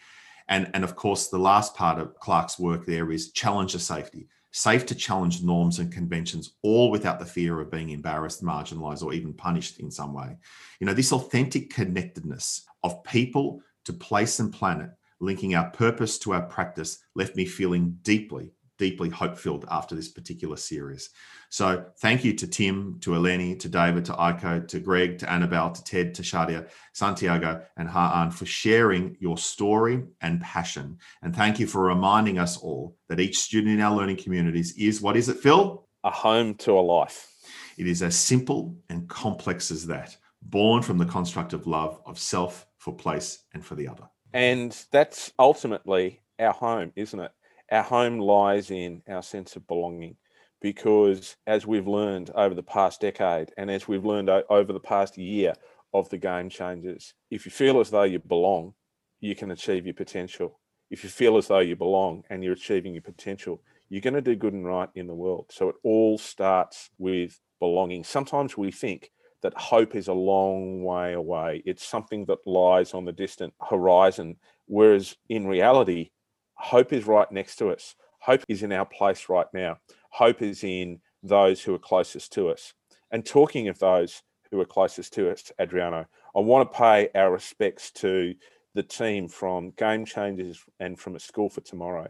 And, 0.49 0.71
and 0.75 0.83
of 0.83 0.97
course, 0.97 1.29
the 1.29 1.39
last 1.39 1.75
part 1.75 2.01
of 2.01 2.19
Clark's 2.19 2.59
work 2.59 2.85
there 2.85 3.13
is 3.13 3.33
challenger 3.33 3.79
safety, 3.79 4.27
safe 4.51 4.87
to 4.87 4.95
challenge 4.95 5.43
norms 5.43 5.79
and 5.79 5.93
conventions, 5.93 6.55
all 6.63 6.91
without 6.91 7.21
the 7.21 7.27
fear 7.27 7.61
of 7.61 7.71
being 7.71 7.91
embarrassed, 7.91 8.43
marginalized, 8.43 9.05
or 9.05 9.13
even 9.13 9.33
punished 9.33 9.79
in 9.79 9.91
some 9.91 10.13
way. 10.15 10.37
You 10.81 10.87
know, 10.87 10.95
this 10.95 11.13
authentic 11.13 11.71
connectedness 11.71 12.67
of 12.83 13.05
people 13.05 13.61
to 13.85 13.93
place 13.93 14.41
and 14.41 14.53
planet, 14.53 14.91
linking 15.21 15.55
our 15.55 15.71
purpose 15.71 16.19
to 16.21 16.33
our 16.33 16.43
practice, 16.43 16.99
left 17.15 17.37
me 17.37 17.45
feeling 17.45 17.99
deeply, 18.03 18.53
deeply 18.79 19.09
hope 19.09 19.37
filled 19.37 19.65
after 19.71 19.95
this 19.95 20.09
particular 20.09 20.57
series. 20.57 21.11
So 21.51 21.87
thank 21.99 22.25
you 22.25 22.35
to 22.35 22.47
Tim, 22.47 22.99
to 23.01 23.11
Eleni, 23.11 23.59
to 23.61 23.69
David, 23.69 24.05
to 24.07 24.13
Aiko, 24.13 24.67
to 24.69 24.81
Greg, 24.81 25.19
to 25.19 25.31
Annabelle, 25.31 25.71
to 25.73 25.85
Ted, 25.85 26.15
to 26.15 26.23
Shadia, 26.23 26.69
Santiago, 26.93 27.63
and 27.77 27.89
Ha'an 27.89 28.31
for 28.31 28.47
sharing 28.47 29.17
your 29.19 29.39
story 29.39 30.05
and 30.21 30.41
passion. 30.41 30.99
And 31.23 31.35
thank 31.35 31.59
you 31.59 31.67
for 31.67 31.83
reminding 31.83 32.39
us 32.39 32.59
all 32.59 32.97
that 33.09 33.21
each 33.21 33.39
student 33.39 33.75
in 33.75 33.81
our 33.81 33.97
learning 33.97 34.19
communities 34.19 34.75
is 34.77 35.01
what 35.01 35.17
is 35.17 35.29
it, 35.29 35.39
Phil? 35.39 35.87
A 36.05 36.11
home 36.11 36.55
to 36.57 36.73
a 36.73 36.81
life. 36.81 37.33
It 37.79 37.87
is 37.87 38.03
as 38.03 38.17
simple 38.17 38.77
and 38.91 39.09
complex 39.09 39.71
as 39.71 39.87
that, 39.87 40.17
born 40.43 40.83
from 40.83 40.99
the 40.99 41.07
construct 41.07 41.53
of 41.53 41.67
love, 41.67 42.01
of 42.05 42.19
self 42.19 42.67
for 42.77 42.95
place 42.95 43.45
and 43.55 43.65
for 43.65 43.75
the 43.75 43.89
other. 43.89 44.05
And 44.33 44.77
that's 44.91 45.33
ultimately 45.39 46.21
our 46.39 46.53
home, 46.53 46.93
isn't 46.97 47.19
it? 47.19 47.33
Our 47.71 47.83
home 47.83 48.19
lies 48.19 48.71
in 48.71 49.03
our 49.09 49.23
sense 49.23 49.57
of 49.57 49.67
belonging 49.67 50.17
because 50.61 51.37
as 51.47 51.67
we've 51.67 51.87
learned 51.87 52.31
over 52.35 52.55
the 52.55 52.63
past 52.63 53.01
decade 53.01 53.53
and 53.57 53.71
as 53.71 53.87
we've 53.87 54.05
learned 54.05 54.29
over 54.29 54.73
the 54.73 54.81
past 54.81 55.17
year 55.17 55.55
of 55.95 56.09
the 56.11 56.19
game 56.19 56.49
changers, 56.49 57.15
if 57.31 57.45
you 57.45 57.53
feel 57.53 57.81
as 57.81 57.91
though 57.91 58.03
you 58.03 58.19
belong, 58.19 58.75
you 59.21 59.35
can 59.35 59.51
achieve 59.51 59.85
your 59.85 59.95
potential. 59.95 60.59
If 60.91 61.05
you 61.05 61.11
feel 61.11 61.37
as 61.37 61.49
though 61.49 61.59
you 61.59 61.77
belong 61.77 62.25
and 62.31 62.43
you're 62.43 62.55
achieving 62.55 62.95
your 62.95 63.03
potential, 63.03 63.63
you're 63.89 64.01
going 64.01 64.15
to 64.15 64.23
do 64.23 64.37
good 64.37 64.53
and 64.53 64.67
right 64.67 64.89
in 64.95 65.07
the 65.07 65.15
world. 65.15 65.47
So 65.51 65.69
it 65.71 65.77
all 65.83 66.19
starts 66.19 66.91
with 66.99 67.41
belonging. 67.59 68.05
Sometimes 68.05 68.57
we 68.57 68.71
think 68.71 69.11
that 69.43 69.55
hope 69.55 69.95
is 69.95 70.09
a 70.09 70.13
long 70.13 70.83
way 70.83 71.13
away, 71.13 71.63
it's 71.65 71.87
something 71.87 72.25
that 72.27 72.47
lies 72.47 72.95
on 72.95 73.05
the 73.05 73.13
distant 73.13 73.55
horizon, 73.69 74.37
whereas 74.67 75.17
in 75.29 75.47
reality, 75.47 76.11
hope 76.55 76.93
is 76.93 77.07
right 77.07 77.31
next 77.31 77.57
to 77.57 77.71
us. 77.71 77.95
Hope 78.21 78.43
is 78.49 78.63
in 78.63 78.73
our 78.73 78.85
place 78.85 79.29
right 79.29 79.47
now 79.55 79.79
hope 80.11 80.43
is 80.43 80.65
in 80.65 81.01
those 81.23 81.63
who 81.63 81.75
are 81.75 81.79
closest 81.79 82.33
to 82.33 82.49
us. 82.49 82.75
And 83.11 83.25
talking 83.25 83.69
of 83.69 83.79
those 83.79 84.23
who 84.51 84.61
are 84.61 84.65
closest 84.67 85.13
to 85.15 85.31
us, 85.31 85.53
Adriano, 85.61 86.07
I 86.37 86.41
want 86.41 86.71
to 86.71 86.79
pay 86.79 87.09
our 87.15 87.33
respects 87.33 87.91
to 87.93 88.35
the 88.75 88.83
team 88.83 89.29
from 89.29 89.71
Game 89.71 90.05
Changers 90.05 90.63
and 90.81 90.99
from 90.99 91.17
A 91.17 91.21
School 91.21 91.49
for 91.49 91.61
Tomorrow, 91.61 92.09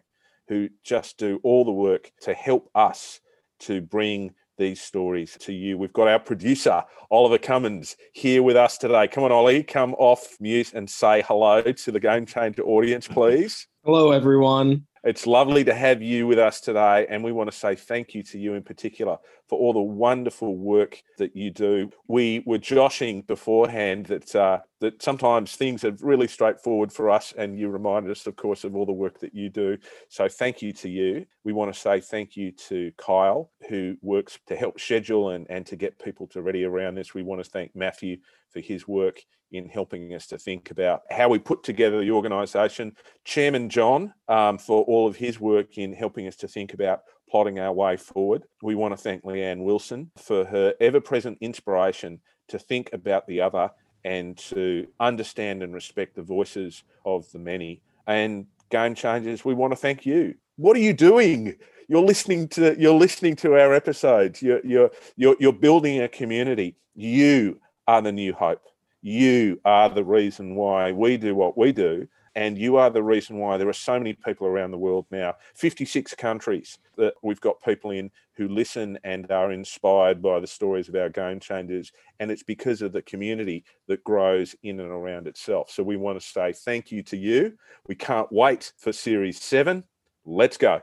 who 0.48 0.68
just 0.84 1.18
do 1.18 1.40
all 1.42 1.64
the 1.64 1.72
work 1.72 2.10
to 2.22 2.34
help 2.34 2.70
us 2.74 3.20
to 3.60 3.80
bring 3.80 4.34
these 4.58 4.80
stories 4.80 5.36
to 5.40 5.52
you. 5.52 5.78
We've 5.78 5.92
got 5.92 6.08
our 6.08 6.18
producer, 6.18 6.82
Oliver 7.10 7.38
Cummins, 7.38 7.96
here 8.12 8.42
with 8.42 8.56
us 8.56 8.76
today. 8.76 9.08
Come 9.08 9.24
on, 9.24 9.32
Ollie, 9.32 9.62
come 9.62 9.94
off 9.94 10.36
mute 10.40 10.74
and 10.74 10.90
say 10.90 11.22
hello 11.22 11.62
to 11.62 11.92
the 11.92 12.00
Game 12.00 12.26
Changer 12.26 12.62
audience, 12.64 13.08
please. 13.08 13.66
Hello, 13.84 14.10
everyone. 14.10 14.87
It's 15.04 15.26
lovely 15.26 15.64
to 15.64 15.74
have 15.74 16.02
you 16.02 16.26
with 16.26 16.38
us 16.38 16.60
today, 16.60 17.06
and 17.08 17.22
we 17.22 17.32
want 17.32 17.50
to 17.50 17.56
say 17.56 17.76
thank 17.76 18.14
you 18.14 18.22
to 18.24 18.38
you 18.38 18.54
in 18.54 18.62
particular 18.62 19.18
for 19.48 19.58
all 19.58 19.72
the 19.72 19.80
wonderful 19.80 20.56
work 20.56 21.02
that 21.18 21.36
you 21.36 21.50
do. 21.50 21.90
We 22.08 22.42
were 22.44 22.58
joshing 22.58 23.22
beforehand 23.22 24.06
that 24.06 24.34
uh, 24.34 24.60
that 24.80 25.02
sometimes 25.02 25.56
things 25.56 25.84
are 25.84 25.96
really 26.00 26.28
straightforward 26.28 26.92
for 26.92 27.10
us, 27.10 27.32
and 27.36 27.58
you 27.58 27.68
reminded 27.68 28.10
us, 28.10 28.26
of 28.26 28.36
course, 28.36 28.64
of 28.64 28.76
all 28.76 28.86
the 28.86 28.92
work 28.92 29.20
that 29.20 29.34
you 29.34 29.48
do. 29.48 29.78
So 30.08 30.28
thank 30.28 30.62
you 30.62 30.72
to 30.74 30.88
you. 30.88 31.26
We 31.44 31.52
want 31.52 31.72
to 31.72 31.78
say 31.78 32.00
thank 32.00 32.36
you 32.36 32.52
to 32.68 32.92
Kyle, 32.96 33.50
who 33.68 33.96
works 34.02 34.38
to 34.46 34.56
help 34.56 34.80
schedule 34.80 35.30
and, 35.30 35.46
and 35.48 35.64
to 35.66 35.76
get 35.76 35.98
people 35.98 36.26
to 36.28 36.42
ready 36.42 36.64
around 36.64 36.96
this. 36.96 37.14
We 37.14 37.22
want 37.22 37.42
to 37.42 37.50
thank 37.50 37.74
Matthew 37.74 38.18
for 38.58 38.66
his 38.66 38.88
work 38.88 39.22
in 39.52 39.68
helping 39.68 40.14
us 40.14 40.26
to 40.26 40.38
think 40.38 40.70
about 40.70 41.02
how 41.10 41.28
we 41.28 41.38
put 41.38 41.62
together 41.62 42.00
the 42.00 42.10
organisation. 42.10 42.94
Chairman 43.24 43.68
John 43.68 44.12
um, 44.28 44.58
for 44.58 44.82
all 44.84 45.06
of 45.06 45.16
his 45.16 45.40
work 45.40 45.78
in 45.78 45.92
helping 45.92 46.26
us 46.26 46.36
to 46.36 46.48
think 46.48 46.74
about 46.74 47.02
plotting 47.30 47.58
our 47.58 47.72
way 47.72 47.96
forward. 47.96 48.44
We 48.62 48.74
want 48.74 48.92
to 48.92 49.02
thank 49.02 49.22
Leanne 49.22 49.64
Wilson 49.64 50.10
for 50.18 50.44
her 50.44 50.74
ever 50.80 51.00
present 51.00 51.38
inspiration 51.40 52.20
to 52.48 52.58
think 52.58 52.90
about 52.92 53.26
the 53.26 53.40
other 53.40 53.70
and 54.04 54.36
to 54.36 54.86
understand 55.00 55.62
and 55.62 55.72
respect 55.72 56.16
the 56.16 56.22
voices 56.22 56.82
of 57.04 57.30
the 57.32 57.38
many. 57.38 57.80
And 58.06 58.46
game 58.70 58.94
changers, 58.94 59.44
we 59.44 59.54
want 59.54 59.72
to 59.72 59.76
thank 59.76 60.04
you. 60.04 60.34
What 60.56 60.76
are 60.76 60.80
you 60.80 60.92
doing? 60.92 61.56
You're 61.88 62.02
listening 62.02 62.48
to 62.48 62.78
you're 62.78 62.92
listening 62.92 63.36
to 63.36 63.52
our 63.54 63.72
episodes. 63.72 64.42
You're 64.42 64.60
you're 64.64 64.90
you're, 65.16 65.36
you're 65.38 65.52
building 65.52 66.02
a 66.02 66.08
community. 66.08 66.76
You 66.94 67.60
are 67.88 68.02
the 68.02 68.12
new 68.12 68.32
hope. 68.32 68.62
You 69.02 69.60
are 69.64 69.88
the 69.88 70.04
reason 70.04 70.54
why 70.54 70.92
we 70.92 71.16
do 71.16 71.34
what 71.34 71.56
we 71.58 71.72
do. 71.72 72.06
And 72.34 72.56
you 72.56 72.76
are 72.76 72.90
the 72.90 73.02
reason 73.02 73.38
why 73.38 73.56
there 73.56 73.68
are 73.68 73.72
so 73.72 73.98
many 73.98 74.12
people 74.12 74.46
around 74.46 74.70
the 74.70 74.78
world 74.78 75.06
now, 75.10 75.34
56 75.54 76.14
countries 76.14 76.78
that 76.96 77.14
we've 77.22 77.40
got 77.40 77.60
people 77.64 77.90
in 77.90 78.12
who 78.34 78.46
listen 78.46 78.96
and 79.02 79.28
are 79.32 79.50
inspired 79.50 80.22
by 80.22 80.38
the 80.38 80.46
stories 80.46 80.88
of 80.88 80.94
our 80.94 81.08
game 81.08 81.40
changers. 81.40 81.90
And 82.20 82.30
it's 82.30 82.44
because 82.44 82.80
of 82.80 82.92
the 82.92 83.02
community 83.02 83.64
that 83.88 84.04
grows 84.04 84.54
in 84.62 84.78
and 84.78 84.90
around 84.90 85.26
itself. 85.26 85.70
So 85.70 85.82
we 85.82 85.96
want 85.96 86.20
to 86.20 86.24
say 86.24 86.52
thank 86.52 86.92
you 86.92 87.02
to 87.04 87.16
you. 87.16 87.54
We 87.88 87.96
can't 87.96 88.30
wait 88.30 88.72
for 88.76 88.92
series 88.92 89.42
seven. 89.42 89.82
Let's 90.24 90.58
go. 90.58 90.82